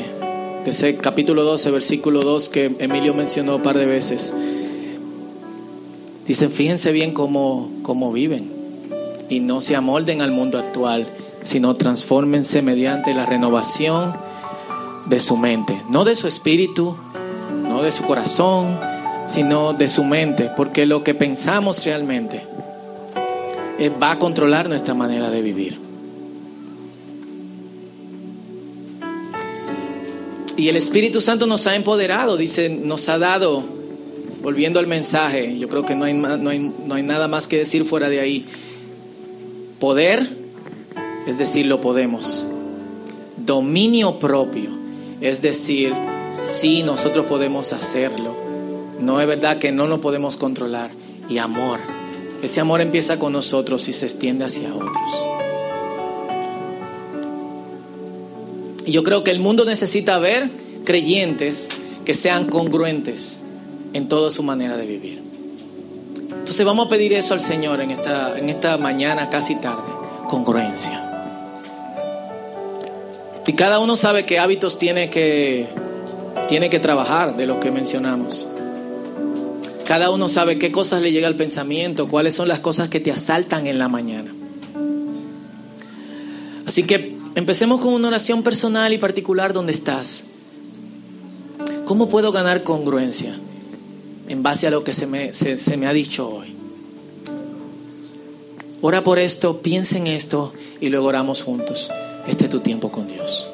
ese 0.65 0.97
capítulo 0.97 1.43
12, 1.43 1.73
versículo 1.73 2.23
2 2.23 2.49
que 2.51 2.77
Emilio 2.79 3.15
mencionó 3.15 3.57
un 3.57 3.63
par 3.65 3.77
de 3.77 3.87
veces, 3.87 4.33
dicen, 6.25 6.53
fíjense 6.53 6.93
bien 6.93 7.13
cómo, 7.13 7.69
cómo 7.83 8.13
viven 8.13 8.54
y 9.29 9.41
no 9.41 9.61
se 9.61 9.77
amolden 9.77 10.23
al 10.23 10.31
mundo 10.31 10.59
actual, 10.59 11.07
sino 11.43 11.77
transfórmense 11.77 12.63
mediante 12.63 13.15
la 13.15 13.27
renovación 13.27 14.15
de 15.07 15.21
su 15.21 15.37
mente, 15.37 15.81
no 15.89 16.05
de 16.05 16.15
su 16.15 16.27
espíritu, 16.27 16.97
no 17.69 17.83
de 17.83 17.93
su 17.93 18.05
corazón, 18.05 18.79
sino 19.27 19.73
de 19.73 19.89
su 19.89 20.05
mente, 20.05 20.51
porque 20.57 20.87
lo 20.87 21.03
que 21.03 21.15
pensamos 21.15 21.85
realmente 21.85 22.43
eh, 23.79 23.91
va 23.91 24.13
a 24.13 24.19
controlar 24.19 24.69
nuestra 24.69 24.95
manera 24.95 25.31
de 25.31 25.43
vivir. 25.43 25.79
Y 30.57 30.69
el 30.69 30.77
Espíritu 30.77 31.21
Santo 31.21 31.47
nos 31.47 31.67
ha 31.67 31.75
empoderado, 31.75 32.37
dice, 32.37 32.69
nos 32.69 33.09
ha 33.09 33.19
dado, 33.19 33.65
volviendo 34.43 34.79
al 34.79 34.87
mensaje, 34.87 35.59
yo 35.59 35.69
creo 35.69 35.85
que 35.85 35.97
no 35.97 36.05
hay, 36.05 36.15
no 36.15 36.49
hay, 36.49 36.73
no 36.87 36.95
hay 36.95 37.03
nada 37.03 37.27
más 37.27 37.49
que 37.49 37.59
decir 37.59 37.85
fuera 37.85 38.09
de 38.09 38.21
ahí. 38.21 38.47
Poder, 39.79 40.29
es 41.27 41.39
decir, 41.39 41.67
lo 41.67 41.81
podemos. 41.81 42.47
Dominio 43.37 44.19
propio, 44.19 44.71
es 45.21 45.43
decir, 45.43 45.93
sí, 46.43 46.83
nosotros 46.83 47.27
podemos 47.27 47.73
hacerlo. 47.73 48.35
No 49.01 49.21
es 49.21 49.27
verdad 49.27 49.59
que 49.59 49.73
no 49.73 49.87
nos 49.87 50.01
podemos 50.01 50.37
controlar. 50.37 50.91
Y 51.29 51.39
amor. 51.39 51.81
Ese 52.43 52.61
amor 52.61 52.83
empieza 52.83 53.19
con 53.19 53.33
nosotros 53.33 53.89
y 53.89 53.95
se 53.95 54.05
extiende 54.05 54.45
hacia 54.45 54.75
otros. 54.75 55.25
Y 58.85 58.93
yo 58.93 59.03
creo 59.03 59.25
que 59.25 59.31
el 59.31 59.41
mundo 59.41 59.65
necesita 59.65 60.19
ver 60.19 60.51
creyentes 60.85 61.71
que 62.05 62.13
sean 62.13 62.47
congruentes 62.47 63.41
en 63.95 64.09
toda 64.09 64.31
su 64.31 64.43
manera 64.43 64.77
de 64.77 64.87
vivir. 64.87 65.24
Entonces 66.45 66.67
vamos 66.67 66.87
a 66.87 66.91
pedir 66.91 67.15
eso 67.15 67.33
al 67.33 67.41
Señor 67.41 67.81
en 67.81 67.91
esta, 67.91 68.39
en 68.39 68.51
esta 68.51 68.77
mañana 68.77 69.31
casi 69.31 69.57
tarde, 69.57 69.91
congruencia. 70.29 71.01
Y 73.47 73.53
cada 73.55 73.79
uno 73.79 73.97
sabe 73.97 74.27
qué 74.27 74.39
hábitos 74.39 74.79
tiene 74.79 75.09
que, 75.09 75.67
tiene 76.47 76.69
que 76.69 76.81
trabajar 76.81 77.37
de 77.37 77.47
lo 77.47 77.61
que 77.61 77.71
mencionamos. 77.71 78.47
Cada 79.87 80.11
uno 80.11 80.29
sabe 80.29 80.59
qué 80.59 80.71
cosas 80.71 81.01
le 81.01 81.13
llega 81.13 81.29
al 81.29 81.37
pensamiento, 81.37 82.09
cuáles 82.09 82.35
son 82.35 82.49
las 82.49 82.61
cosas 82.61 82.89
que 82.89 83.01
te 83.01 83.11
asaltan 83.11 83.67
en 83.67 83.79
la 83.79 83.89
mañana. 83.89 84.33
Así 86.67 86.83
que 86.83 87.15
Empecemos 87.35 87.81
con 87.81 87.93
una 87.93 88.09
oración 88.09 88.45
personal 88.45 88.93
y 88.93 88.99
particular 88.99 89.53
donde 89.53 89.73
estás. 89.73 90.25
¿Cómo 91.85 92.09
puedo 92.09 92.31
ganar 92.31 92.63
congruencia 92.63 93.39
en 94.29 94.43
base 94.43 94.67
a 94.67 94.71
lo 94.71 94.85
que 94.85 94.93
se 94.93 95.07
me, 95.07 95.33
se, 95.33 95.77
me 95.77 95.87
ha 95.87 95.93
dicho 95.93 96.29
hoy? 96.29 96.55
Ora 98.81 99.03
por 99.03 99.19
esto, 99.19 99.63
piensa 99.63 99.97
en 99.97 100.07
esto 100.07 100.53
y 100.81 100.91
luego 100.91 101.07
oramos 101.07 101.43
juntos. 101.43 101.91
Este 102.27 102.45
es 102.45 102.51
tu 102.51 102.61
tiempo 102.61 102.91
con 102.91 103.07
Dios. 103.07 103.54